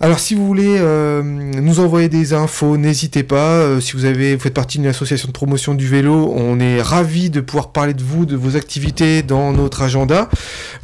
Alors, 0.00 0.18
si 0.18 0.34
vous 0.34 0.46
voulez 0.46 0.76
euh, 0.78 1.22
nous 1.22 1.80
envoyer 1.80 2.08
des 2.08 2.32
infos, 2.32 2.76
n'hésitez 2.76 3.22
pas. 3.22 3.36
Euh, 3.36 3.80
si 3.80 3.92
vous 3.94 4.04
avez, 4.04 4.34
vous 4.34 4.40
faites 4.40 4.54
partie 4.54 4.78
d'une 4.78 4.86
association 4.86 5.28
de 5.28 5.32
promotion 5.32 5.74
du 5.74 5.86
vélo, 5.86 6.32
on 6.36 6.58
est 6.60 6.80
ravis 6.80 7.30
de 7.30 7.40
pouvoir 7.40 7.72
parler 7.72 7.94
de 7.94 8.02
vous, 8.02 8.26
de 8.26 8.36
vos 8.36 8.56
activités 8.56 9.22
dans 9.22 9.52
notre 9.52 9.82
agenda. 9.82 10.28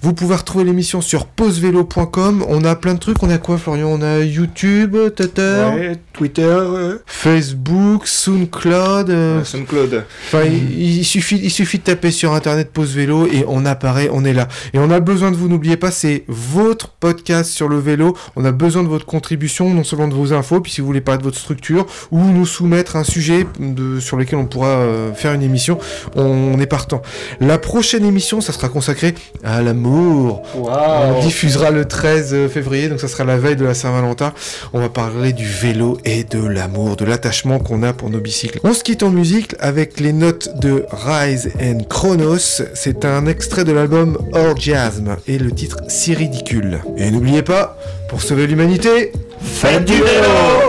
Vous 0.02 0.12
pouvez 0.12 0.34
retrouver 0.34 0.64
l'émission 0.64 1.00
sur 1.00 1.26
pausevélo.com. 1.26 2.44
On 2.48 2.64
a 2.64 2.76
plein 2.76 2.94
de 2.94 2.98
trucs. 2.98 3.22
On 3.22 3.30
a 3.30 3.38
quoi, 3.38 3.58
Florian? 3.58 3.88
On 3.88 4.02
a 4.02 4.18
YouTube, 4.20 4.96
Twitter, 5.16 5.64
Ouais, 5.74 5.96
Twitter, 6.12 6.42
euh, 6.42 6.98
Facebook, 7.06 8.06
SoundCloud. 8.06 9.10
euh, 9.10 9.44
SoundCloud. 9.44 10.04
Enfin, 10.26 10.42
il, 10.44 10.98
il 10.98 11.04
suffit, 11.04 11.38
il 11.42 11.50
suffit 11.50 11.78
de 11.78 11.84
taper 11.84 12.10
sur 12.10 12.32
internet 12.34 12.70
pause 12.72 12.94
vélo 12.94 13.26
et 13.26 13.44
on 13.48 13.64
apparaît, 13.64 14.08
on 14.12 14.24
est 14.24 14.32
là. 14.32 14.48
Et 14.74 14.78
on 14.78 14.90
a 14.90 15.00
besoin 15.00 15.30
de 15.30 15.36
vous, 15.36 15.48
n'oubliez 15.48 15.76
pas, 15.76 15.90
c'est 15.90 16.24
votre 16.28 16.88
podcast 16.88 17.50
sur 17.50 17.68
le 17.68 17.78
vélo. 17.78 18.16
On 18.36 18.44
a 18.44 18.52
besoin 18.52 18.82
de 18.82 18.88
votre 18.88 19.06
contribution, 19.06 19.72
non 19.72 19.84
seulement 19.84 20.08
de 20.08 20.14
vos 20.14 20.32
infos, 20.32 20.60
puis 20.60 20.72
si 20.72 20.80
vous 20.80 20.86
voulez 20.86 21.00
parler 21.00 21.18
de 21.18 21.24
votre 21.24 21.38
structure 21.38 21.86
ou 22.10 22.20
nous 22.20 22.46
soumettre 22.46 22.96
un 22.96 23.04
sujet 23.04 23.46
de, 23.58 24.00
sur 24.00 24.16
lequel 24.16 24.38
on 24.38 24.46
pourra 24.46 24.68
euh, 24.68 25.12
faire 25.12 25.32
une 25.32 25.42
émission, 25.42 25.78
on, 26.16 26.58
est 26.60 26.66
partant. 26.66 27.02
La 27.40 27.58
prochaine 27.58 28.04
émission, 28.04 28.40
ça 28.40 28.52
sera 28.52 28.68
consacré 28.68 29.14
à 29.42 29.62
l'amour. 29.62 30.42
On 30.54 31.20
diffusera 31.20 31.70
le 31.70 31.86
13 31.86 32.48
février, 32.48 32.88
donc 32.88 33.00
ça 33.00 33.08
sera 33.08 33.24
la 33.24 33.36
veille 33.36 33.56
de 33.56 33.64
la 33.64 33.74
Saint-Valentin. 33.74 34.32
On 34.72 34.80
va 34.80 34.88
parler 34.88 35.32
du 35.32 35.46
vélo 35.46 35.98
et 36.04 36.24
de 36.24 36.44
l'amour, 36.44 36.96
de 36.96 37.04
l'attachement 37.04 37.58
qu'on 37.58 37.82
a 37.82 37.92
pour 37.92 38.10
nos 38.10 38.20
bicycles. 38.20 38.60
On 38.64 38.72
se 38.72 38.82
quitte 38.82 39.02
en 39.02 39.10
musique 39.10 39.54
avec 39.60 40.00
les 40.00 40.12
notes 40.12 40.58
de 40.60 40.84
Rise 40.90 41.50
and 41.60 41.84
Chronos. 41.88 42.62
C'est 42.74 43.04
un 43.04 43.26
extrait 43.26 43.64
de 43.64 43.72
l'album 43.72 44.18
Orgasm 44.32 45.16
et 45.26 45.38
le 45.38 45.50
titre 45.52 45.78
Si 45.88 46.14
ridicule. 46.14 46.80
Et 46.96 47.10
n'oubliez 47.10 47.42
pas, 47.42 47.76
pour 48.12 48.20
sauver 48.20 48.46
l'humanité, 48.46 49.10
Faites 49.40 49.86
du 49.86 49.94
vélo 49.94 50.61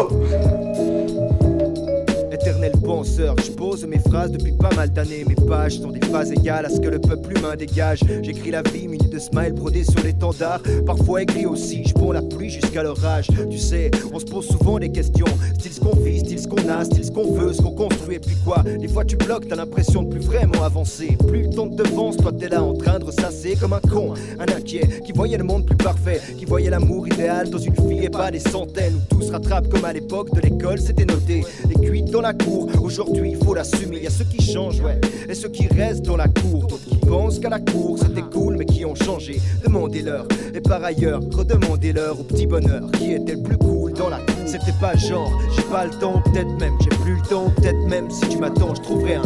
depuis 4.14 4.52
pas 4.52 4.74
mal 4.76 4.92
d'années. 4.92 5.26
Mes 5.28 5.36
pages 5.36 5.80
sont 5.80 5.90
des 5.90 6.06
phases 6.08 6.32
égales 6.32 6.66
à 6.66 6.70
ce 6.70 6.80
que 6.80 6.88
le 6.88 7.00
peuple 7.00 7.36
humain 7.36 7.56
dégage. 7.56 8.02
J'écris 8.22 8.52
la 8.52 8.62
vie 8.62 8.88
munie 8.88 9.10
de 9.10 9.18
smiles 9.18 9.54
brodés 9.54 9.84
sur 9.84 10.04
l'étendard. 10.04 10.62
Parfois 10.86 11.24
écrit 11.24 11.48
aussi, 11.48 11.84
je 11.84 12.14
la 12.14 12.22
pluie 12.22 12.50
jusqu'à 12.50 12.84
l'orage. 12.84 13.28
Tu 13.50 13.58
sais, 13.58 13.90
on 14.14 14.20
se 14.20 14.26
pose 14.26 14.48
souvent 14.48 14.78
des 14.78 14.92
questions. 14.92 15.26
Style 15.58 15.74
ce 15.74 15.80
qu'on 15.80 15.96
vit, 15.96 16.20
style 16.20 16.40
ce 16.40 16.48
qu'on 16.48 16.70
a, 16.70 16.86
style 16.86 17.06
ce 17.06 17.12
qu'on 17.12 17.34
veut, 17.34 17.54
ce 17.54 17.62
qu'on 17.62 17.72
construit. 17.72 18.18
Et 18.18 18.20
puis 18.20 18.36
quoi? 18.46 18.64
Des 18.64 18.88
fois 18.88 19.04
tu 19.04 19.16
bloques, 19.16 19.48
t'as 19.48 19.56
l'impression 19.56 20.04
de 20.04 20.10
plus 20.10 20.20
vraiment 20.20 20.64
avancer. 20.64 21.18
Plus 21.28 21.44
le 21.44 21.50
temps 21.50 21.68
te 21.68 21.82
devance, 21.82 22.18
toi 22.18 22.32
t'es 22.32 22.50
là 22.50 22.62
en 22.62 22.74
train 22.74 23.00
de 23.00 23.06
ressasser 23.06 23.56
comme 23.60 23.74
un 23.74 23.80
con, 23.80 24.14
un 24.40 24.56
inquiet 24.56 25.02
qui 25.06 25.12
voyait 25.12 25.38
le 25.38 25.44
monde 25.44 25.66
plus 25.66 25.78
parfait, 25.78 26.22
qui 26.38 26.46
voyait 26.46 26.70
l'amour 26.70 27.08
idéal 27.08 27.50
dans 27.50 27.58
une 27.58 27.76
fille 27.76 28.06
et 28.06 28.10
pas 28.10 28.30
des 28.30 28.40
centaines. 28.40 28.94
Où 28.96 29.16
tout 29.16 29.22
se 29.24 29.32
rattrape 29.32 29.70
comme 29.70 29.86
à 29.86 29.94
l'époque 29.94 30.34
de 30.36 30.42
l'école, 30.42 30.80
c'était 30.80 31.06
noté. 31.06 31.44
Les 31.68 31.76
cuites 31.76 32.12
dans 32.12 32.22
la 32.22 32.34
cour, 32.34 32.70
aujourd'hui 32.80 33.32
il 33.32 33.44
faut 33.44 33.56
l'assumer. 33.56 34.03
Y 34.04 34.08
a 34.08 34.10
ceux 34.10 34.26
qui 34.26 34.42
changent, 34.42 34.82
ouais, 34.82 35.00
et 35.30 35.34
ceux 35.34 35.48
qui 35.48 35.66
restent 35.66 36.02
dans 36.02 36.18
la 36.18 36.28
cour. 36.28 36.68
D'autres 36.68 36.84
qui 36.84 36.98
pensent 36.98 37.40
qu'à 37.40 37.48
la 37.48 37.62
cour 37.62 37.98
c'était 37.98 38.22
cool, 38.22 38.58
mais 38.58 38.66
qui 38.66 38.84
ont 38.84 38.96
changé. 38.96 39.40
Demandez-leur, 39.64 40.28
et 40.54 40.60
par 40.60 40.84
ailleurs, 40.84 41.22
redemandez-leur 41.32 42.20
au 42.20 42.24
petit 42.24 42.46
bonheur 42.46 42.92
qui 42.92 43.14
était 43.14 43.36
le 43.36 43.44
plus 43.44 43.58
cool 43.58 43.94
dans 43.94 44.10
la 44.10 44.18
cour. 44.18 44.36
C'était 44.46 44.78
pas 44.82 44.98
genre, 44.98 45.32
j'ai 45.56 45.64
pas 45.72 45.86
le 45.86 45.92
temps, 45.92 46.22
peut-être 46.26 46.52
même, 46.60 46.74
j'ai 46.82 46.90
plus 46.90 47.16
le 47.16 47.22
temps, 47.30 47.50
peut-être 47.56 47.80
même 47.88 48.12
si 48.12 48.28
tu 48.28 48.40
m'attends, 48.40 48.76
je 48.76 48.82
trouverai 48.82 49.16
un 49.16 49.22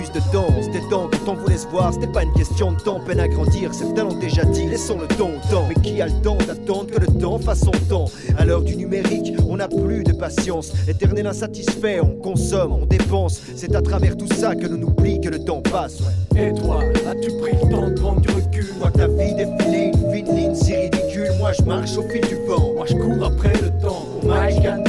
plus 0.00 0.12
de 0.12 0.32
temps. 0.32 0.48
C'était 0.62 0.80
temps 0.88 1.08
quand 1.24 1.32
on 1.32 1.34
voulait 1.34 1.58
se 1.58 1.66
voir, 1.68 1.92
c'était 1.92 2.06
pas 2.06 2.22
une 2.22 2.32
question 2.32 2.72
de 2.72 2.80
temps, 2.80 3.00
peine 3.00 3.20
à 3.20 3.28
grandir. 3.28 3.72
Certains 3.74 4.04
l'ont 4.04 4.18
déjà 4.18 4.44
dit, 4.44 4.66
laissons 4.66 4.98
le 4.98 5.06
temps 5.06 5.30
au 5.30 5.52
temps. 5.52 5.64
Mais 5.68 5.74
qui 5.74 6.00
a 6.00 6.06
le 6.06 6.22
temps 6.22 6.36
d'attendre 6.36 6.86
que 6.86 7.00
le 7.00 7.06
temps 7.06 7.38
fasse 7.38 7.60
son 7.60 7.72
temps? 7.88 8.06
À 8.38 8.44
l'heure 8.44 8.62
du 8.62 8.76
numérique, 8.76 9.34
on 9.48 9.56
n'a 9.56 9.68
plus 9.68 10.04
de 10.04 10.12
patience. 10.12 10.72
Éternel 10.88 11.26
insatisfait, 11.26 12.00
on 12.00 12.16
consomme, 12.20 12.72
on 12.72 12.86
dépense. 12.86 13.40
C'est 13.56 13.74
à 13.74 13.82
travers 13.82 14.16
tout 14.16 14.32
ça 14.32 14.54
que 14.54 14.66
l'on 14.66 14.82
oublie 14.82 15.20
que 15.20 15.28
le 15.28 15.38
temps 15.38 15.60
passe. 15.60 15.98
ouais. 16.00 16.48
Et 16.48 16.54
toi, 16.54 16.80
as-tu 17.10 17.30
pris 17.38 17.52
le 17.62 17.70
temps 17.70 17.88
de 17.88 17.94
prendre 17.94 18.20
du 18.20 18.28
recul? 18.32 18.66
Vois 18.78 18.90
ta 18.90 19.06
vie 19.06 19.34
défiler, 19.34 19.92
une 19.94 20.12
fine 20.12 20.36
ligne 20.36 20.54
si 20.54 20.74
ridicule. 20.74 21.30
Moi 21.38 21.52
je 21.52 21.62
marche 21.64 21.96
au 21.98 22.02
fil 22.08 22.22
du 22.22 22.36
vent. 22.46 22.72
Moi 22.74 22.86
je 22.86 22.94
cours 22.94 23.24
après 23.24 23.52
le 23.60 23.70
temps. 23.82 24.06
Moi 24.22 24.48
je 24.48 24.60
gagne 24.60 24.84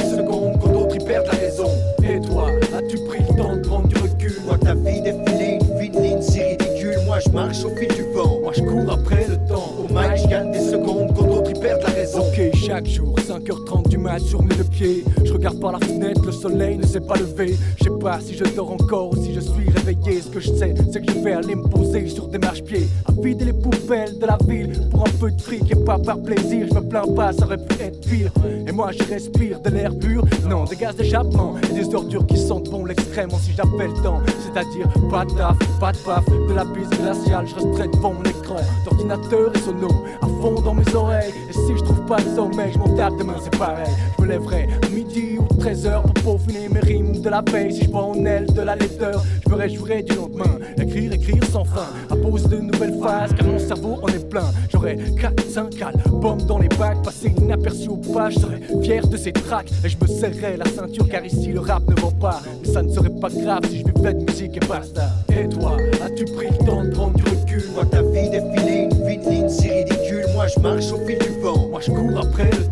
marche 7.32 7.64
au 7.64 7.70
fil 7.70 7.88
du 7.88 8.02
vent. 8.14 8.40
Moi 8.42 8.52
je 8.54 8.62
cours 8.62 8.92
après 8.92 9.26
le 9.28 9.36
temps. 9.48 9.72
Au 9.78 9.92
mic, 9.92 10.16
je 10.16 10.28
gagne 10.28 10.52
des 10.52 10.60
secondes 10.60 11.12
quand 11.16 11.24
d'autres 11.24 11.50
y 11.50 11.60
perdent 11.60 11.82
la 11.82 11.90
raison. 11.90 12.20
Ok, 12.20 12.54
chaque 12.54 12.86
jour, 12.86 13.14
5h30 13.18 13.88
du 13.88 13.98
mat 13.98 14.20
sur 14.20 14.42
mes 14.42 14.54
deux 14.54 14.64
pieds. 14.64 15.04
Je 15.24 15.32
regarde 15.32 15.60
par 15.60 15.72
la 15.72 15.78
fenêtre, 15.78 16.22
le 16.24 16.32
soleil 16.32 16.76
ne 16.78 16.86
s'est 16.86 17.00
pas 17.00 17.16
levé. 17.16 17.56
Je 17.78 17.84
sais 17.84 17.98
pas 18.00 18.20
si 18.20 18.34
je 18.34 18.44
dors 18.54 18.72
encore 18.72 19.10
ou 19.12 19.16
si 19.16 19.34
je 19.34 19.40
suis 19.40 19.70
réveillé. 19.70 20.20
Ce 20.20 20.28
que 20.28 20.40
je 20.40 20.52
sais, 20.52 20.74
c'est 20.92 21.04
que 21.04 21.12
je 21.12 21.18
vais 21.18 21.32
aller 21.32 21.54
me 21.54 21.68
poser 21.68 22.08
sur 22.08 22.28
des 22.28 22.38
marche-pieds. 22.38 22.86
À 23.06 23.12
vider 23.12 23.46
les 23.46 23.52
poubelles 23.52 24.18
de 24.18 24.26
la 24.26 24.38
ville 24.46 24.88
pour 24.90 25.02
un 25.02 25.12
peu 25.18 25.30
de 25.30 25.40
fric 25.40 25.70
et 25.70 25.84
pas 25.84 25.98
par 25.98 26.18
plaisir. 26.22 26.66
Je 26.68 26.74
me 26.74 26.88
plains 26.88 27.06
pas, 27.14 27.32
ça 27.32 27.44
aurait 27.44 27.56
Et 27.84 28.72
moi 28.72 28.90
je 28.92 29.02
respire 29.04 29.60
de 29.60 29.70
l'air 29.70 29.96
pur, 29.98 30.24
non, 30.48 30.64
des 30.64 30.76
gaz 30.76 30.94
d'échappement 30.94 31.56
et 31.58 31.74
des 31.74 31.94
ordures 31.94 32.24
qui 32.26 32.38
sentent 32.38 32.70
bon 32.70 32.84
l'extrême 32.84 33.30
si 33.40 33.52
j'appelle 33.56 33.92
temps. 34.02 34.20
C'est-à-dire 34.40 34.88
pas 35.10 35.24
de 35.24 35.32
taf, 35.32 35.56
pas 35.80 35.92
de 35.92 35.98
paf, 35.98 36.24
de 36.26 36.54
la 36.54 36.64
bise 36.64 36.88
glaciale. 36.90 37.46
Je 37.48 37.54
resterai 37.54 37.88
devant 37.88 38.12
mon 38.12 38.22
écran 38.22 38.56
d'ordinateur 38.84 39.52
et 39.54 39.58
sono 39.58 39.88
à 40.20 40.26
fond 40.26 40.60
dans 40.60 40.74
mes 40.74 40.94
oreilles. 40.94 41.32
Et 41.50 41.52
si 41.52 41.76
je 41.76 41.82
trouve 41.82 42.04
pas 42.06 42.20
de 42.20 42.34
sommeil, 42.36 42.72
je 42.72 42.78
m'en 42.78 42.96
tape 42.96 43.16
demain, 43.18 43.36
c'est 43.42 43.58
pareil. 43.58 43.90
Je 44.16 44.22
me 44.22 44.28
lèverai 44.28 44.68
à 44.82 44.88
midi 44.88 45.38
ou 45.38 45.54
13h 45.54 46.02
pour 46.02 46.38
peaufiner 46.38 46.68
mes 46.68 46.80
rimes 46.80 47.20
de 47.20 47.28
la 47.28 47.42
veille. 47.42 47.72
Si 47.72 47.84
je 47.84 47.90
vois 47.90 48.04
en 48.04 48.24
elle 48.24 48.46
de 48.46 48.62
la 48.62 48.76
laideur, 48.76 49.24
je 49.44 49.50
me 49.50 49.56
réjouirai 49.56 50.02
du 50.02 50.14
lendemain. 50.14 50.58
Écrire, 50.80 51.12
écrire 51.12 51.44
sans 51.50 51.64
fin, 51.64 51.88
à 52.10 52.16
pose 52.16 52.44
de 52.44 52.58
nouvelles 52.58 52.98
phases, 53.02 53.32
car 53.36 53.46
mon 53.46 53.58
cerveau 53.58 53.98
en 54.02 54.08
est 54.08 54.28
plein. 54.28 54.50
J'aurai 54.70 54.98
4, 55.20 55.50
5 55.50 55.82
albums 55.82 56.42
dans 56.46 56.58
les 56.58 56.68
bacs, 56.68 57.02
passer 57.02 57.34
inaperçu 57.38 57.71
aux 57.88 57.96
pages. 57.96 58.34
Je 58.34 58.40
serai 58.40 58.60
fier 58.82 59.06
de 59.06 59.16
ces 59.16 59.32
tracks 59.32 59.70
et 59.84 59.88
je 59.88 59.96
me 60.00 60.06
serrerai 60.06 60.56
la 60.56 60.66
ceinture, 60.66 61.08
car 61.08 61.24
ici 61.24 61.52
le 61.52 61.60
rap 61.60 61.82
ne 61.88 62.00
vend 62.00 62.10
pas. 62.12 62.40
Mais 62.62 62.72
ça 62.72 62.82
ne 62.82 62.92
serait 62.92 63.10
pas 63.10 63.28
grave 63.28 63.62
si 63.68 63.80
je 63.80 63.84
vivais 63.92 64.14
de 64.14 64.30
musique 64.30 64.56
et 64.56 64.66
basta. 64.66 65.10
Et 65.28 65.48
toi, 65.48 65.76
as-tu 66.04 66.24
pris 66.24 66.48
le 66.50 66.66
temps 66.66 66.84
de 66.84 66.90
prendre 66.90 67.14
du 67.14 67.24
recul? 67.24 67.62
Vois 67.74 67.86
ta 67.86 68.02
vie 68.02 68.30
défiler, 68.30 68.88
une 68.90 69.08
fine 69.08 69.30
ligne 69.30 69.48
si 69.48 69.68
ridicule. 69.70 70.26
Moi 70.34 70.46
je 70.46 70.60
marche 70.60 70.92
au 70.92 71.06
fil 71.06 71.18
du 71.18 71.40
vent. 71.40 71.68
Moi 71.68 71.80
je 71.80 71.90
cours 71.90 72.18
après 72.18 72.50
le 72.50 72.71